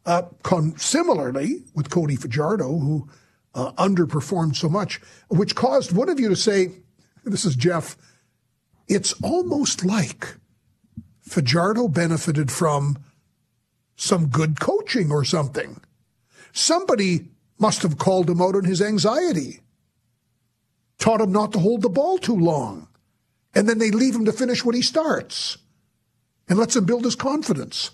Uh, 0.06 0.22
con- 0.44 0.78
similarly, 0.78 1.64
with 1.74 1.90
Cody 1.90 2.14
Fajardo, 2.14 2.78
who 2.78 3.08
uh, 3.54 3.72
underperformed 3.72 4.54
so 4.54 4.68
much, 4.68 5.00
which 5.28 5.56
caused 5.56 5.90
one 5.90 6.08
of 6.08 6.20
you 6.20 6.28
to 6.28 6.36
say, 6.36 6.70
this 7.32 7.44
is 7.44 7.56
Jeff, 7.56 7.96
it's 8.88 9.14
almost 9.22 9.84
like 9.84 10.36
Fajardo 11.22 11.88
benefited 11.88 12.50
from 12.50 12.98
some 13.96 14.26
good 14.26 14.60
coaching 14.60 15.10
or 15.10 15.24
something. 15.24 15.80
Somebody 16.52 17.28
must 17.58 17.82
have 17.82 17.98
called 17.98 18.28
him 18.28 18.42
out 18.42 18.54
on 18.54 18.64
his 18.64 18.82
anxiety, 18.82 19.60
taught 20.98 21.20
him 21.20 21.32
not 21.32 21.52
to 21.52 21.58
hold 21.58 21.82
the 21.82 21.88
ball 21.88 22.18
too 22.18 22.36
long, 22.36 22.88
and 23.54 23.68
then 23.68 23.78
they 23.78 23.90
leave 23.90 24.14
him 24.14 24.24
to 24.24 24.32
finish 24.32 24.64
what 24.64 24.74
he 24.74 24.82
starts 24.82 25.58
and 26.48 26.58
lets 26.58 26.76
him 26.76 26.84
build 26.84 27.04
his 27.04 27.16
confidence. 27.16 27.90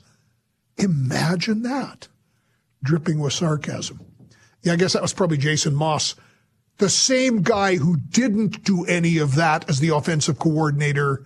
Imagine 0.77 1.63
that. 1.63 2.09
Dripping 2.83 3.19
with 3.19 3.35
sarcasm. 3.35 4.01
Yeah, 4.63 4.73
I 4.73 4.77
guess 4.77 4.95
that 4.95 5.03
was 5.03 5.13
probably 5.13 5.37
Jason 5.37 5.75
Maas, 5.75 6.15
the 6.81 6.91
same 6.91 7.43
guy 7.43 7.77
who 7.77 7.97
didn't 7.97 8.65
do 8.65 8.85
any 8.87 9.19
of 9.19 9.37
that 9.37 9.69
as 9.69 9.79
the 9.79 9.95
offensive 9.95 10.39
coordinator 10.39 11.25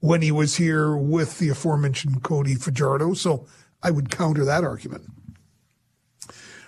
when 0.00 0.20
he 0.20 0.32
was 0.32 0.56
here 0.56 0.96
with 0.96 1.38
the 1.38 1.48
aforementioned 1.48 2.22
Cody 2.22 2.56
Fajardo. 2.56 3.14
So 3.14 3.46
I 3.82 3.92
would 3.92 4.10
counter 4.10 4.44
that 4.44 4.64
argument. 4.64 5.04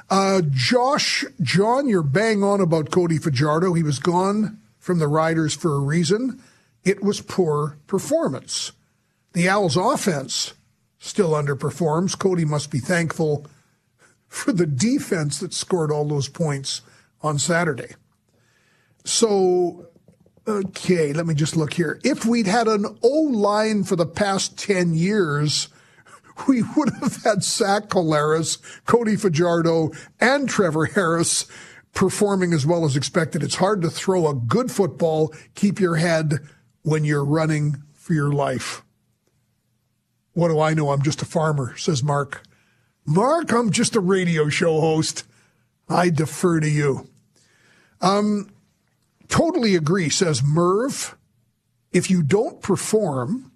Uh, 0.09 0.43
Josh, 0.51 1.25
John, 1.43 1.89
you're 1.89 2.03
bang 2.03 2.45
on 2.45 2.61
about 2.61 2.91
Cody 2.91 3.19
Fajardo. 3.19 3.73
He 3.73 3.83
was 3.83 3.99
gone 3.99 4.59
from 4.79 5.01
the 5.01 5.09
Riders 5.09 5.55
for 5.55 5.75
a 5.75 5.81
reason. 5.81 6.41
It 6.85 7.03
was 7.03 7.21
poor 7.21 7.79
performance. 7.87 8.73
The 9.33 9.49
Als' 9.49 9.77
offense 9.77 10.55
still 10.99 11.31
underperforms. 11.31 12.19
Cody 12.19 12.45
must 12.45 12.71
be 12.71 12.79
thankful 12.79 13.47
for 14.29 14.53
the 14.53 14.67
defense 14.67 15.41
that 15.41 15.53
scored 15.53 15.91
all 15.91 16.05
those 16.05 16.29
points 16.29 16.83
on 17.21 17.39
Saturday. 17.39 17.95
So, 19.05 19.87
okay, 20.49 21.13
let 21.13 21.27
me 21.27 21.35
just 21.35 21.57
look 21.57 21.75
here. 21.75 22.01
If 22.03 22.25
we'd 22.25 22.47
had 22.47 22.69
an 22.69 22.87
O 23.03 23.09
line 23.09 23.85
for 23.85 23.97
the 23.97 24.07
past 24.07 24.59
10 24.59 24.95
years, 24.95 25.69
we 26.49 26.63
would 26.77 26.91
have 27.01 27.23
had 27.23 27.45
Zach 27.45 27.89
Collaros, 27.89 28.59
Cody 28.87 29.17
Fajardo, 29.17 29.91
and 30.21 30.49
Trevor 30.49 30.87
Harris 30.87 31.47
performing 31.93 32.53
as 32.53 32.67
well 32.67 32.85
as 32.85 32.97
expected. 32.97 33.43
It's 33.43 33.55
hard 33.57 33.83
to 33.83 33.91
throw 33.91 34.27
a 34.27 34.35
good 34.35 34.71
football, 34.71 35.33
keep 35.55 35.79
your 35.79 35.97
head 35.97 36.41
when 36.83 37.05
you're 37.05 37.25
running 37.25 37.83
for 37.93 38.13
your 38.13 38.33
life. 38.33 38.83
What 40.33 40.49
do 40.49 40.61
I 40.61 40.75
know? 40.75 40.91
I'm 40.91 41.03
just 41.03 41.23
a 41.23 41.27
farmer, 41.27 41.77
says 41.77 42.03
Mark. 42.03 42.43
Mark, 43.07 43.53
I'm 43.53 43.71
just 43.71 43.95
a 43.95 44.01
radio 44.01 44.49
show 44.49 44.81
host. 44.81 45.25
I 45.89 46.11
defer 46.11 46.59
to 46.61 46.69
you. 46.69 47.09
Um, 48.01 48.51
totally 49.29 49.75
agree, 49.75 50.09
says 50.09 50.43
Merv. 50.45 51.17
If 51.93 52.11
you 52.11 52.23
don't 52.23 52.61
perform 52.61 53.53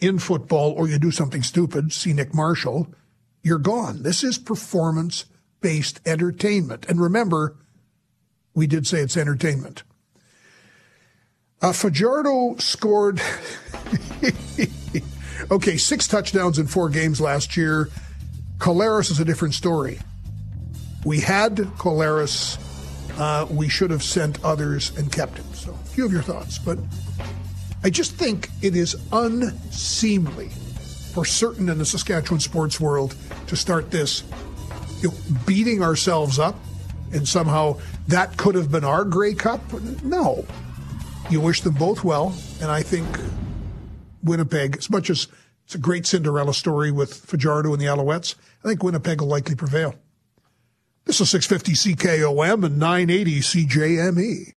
in 0.00 0.18
football 0.18 0.72
or 0.72 0.88
you 0.88 0.98
do 0.98 1.10
something 1.10 1.42
stupid, 1.42 1.92
see 1.92 2.12
Nick 2.12 2.34
Marshall, 2.34 2.88
you're 3.42 3.58
gone. 3.58 4.02
This 4.02 4.22
is 4.22 4.38
performance 4.38 5.24
based 5.60 6.00
entertainment. 6.04 6.86
And 6.88 7.00
remember, 7.00 7.56
we 8.54 8.66
did 8.66 8.86
say 8.86 9.00
it's 9.00 9.16
entertainment. 9.16 9.82
Uh, 11.62 11.72
Fajardo 11.72 12.56
scored 12.58 13.20
Okay, 15.50 15.76
six 15.76 16.08
touchdowns 16.08 16.58
in 16.58 16.66
four 16.66 16.88
games 16.88 17.20
last 17.20 17.56
year. 17.56 17.90
Collaros 18.58 19.10
is 19.10 19.20
a 19.20 19.24
different 19.24 19.54
story. 19.54 19.98
We 21.04 21.20
had 21.20 21.56
Collaros. 21.56 22.58
Uh, 23.16 23.46
we 23.50 23.68
should 23.68 23.90
have 23.90 24.02
sent 24.02 24.42
others 24.44 24.96
and 24.96 25.12
kept 25.12 25.38
him. 25.38 25.46
So, 25.54 25.72
a 25.72 25.88
few 25.88 26.04
of 26.04 26.12
your 26.12 26.22
thoughts. 26.22 26.58
But 26.58 26.78
I 27.82 27.90
just 27.90 28.12
think 28.12 28.48
it 28.62 28.74
is 28.74 28.96
unseemly 29.12 30.48
for 31.12 31.24
certain 31.24 31.68
in 31.68 31.78
the 31.78 31.84
Saskatchewan 31.84 32.40
sports 32.40 32.80
world 32.80 33.14
to 33.46 33.54
start 33.56 33.90
this 33.90 34.24
you 35.00 35.10
know, 35.10 35.14
beating 35.46 35.82
ourselves 35.82 36.38
up 36.38 36.56
and 37.12 37.26
somehow 37.28 37.78
that 38.08 38.36
could 38.36 38.54
have 38.54 38.70
been 38.70 38.84
our 38.84 39.04
Grey 39.04 39.34
Cup. 39.34 39.60
No. 40.02 40.44
You 41.30 41.40
wish 41.40 41.62
them 41.62 41.74
both 41.74 42.04
well, 42.04 42.34
and 42.60 42.70
I 42.70 42.82
think 42.82 43.06
Winnipeg, 44.22 44.76
as 44.76 44.90
much 44.90 45.08
as 45.08 45.28
it's 45.64 45.74
a 45.74 45.78
great 45.78 46.06
Cinderella 46.06 46.52
story 46.52 46.90
with 46.90 47.14
Fajardo 47.14 47.72
and 47.72 47.80
the 47.80 47.86
Alouettes, 47.86 48.34
I 48.62 48.68
think 48.68 48.82
Winnipeg 48.82 49.20
will 49.20 49.28
likely 49.28 49.54
prevail. 49.54 49.94
This 51.06 51.20
is 51.20 51.30
650 51.30 51.94
CKOM 51.96 52.64
and 52.64 52.78
980 52.78 53.40
CJME. 53.40 54.50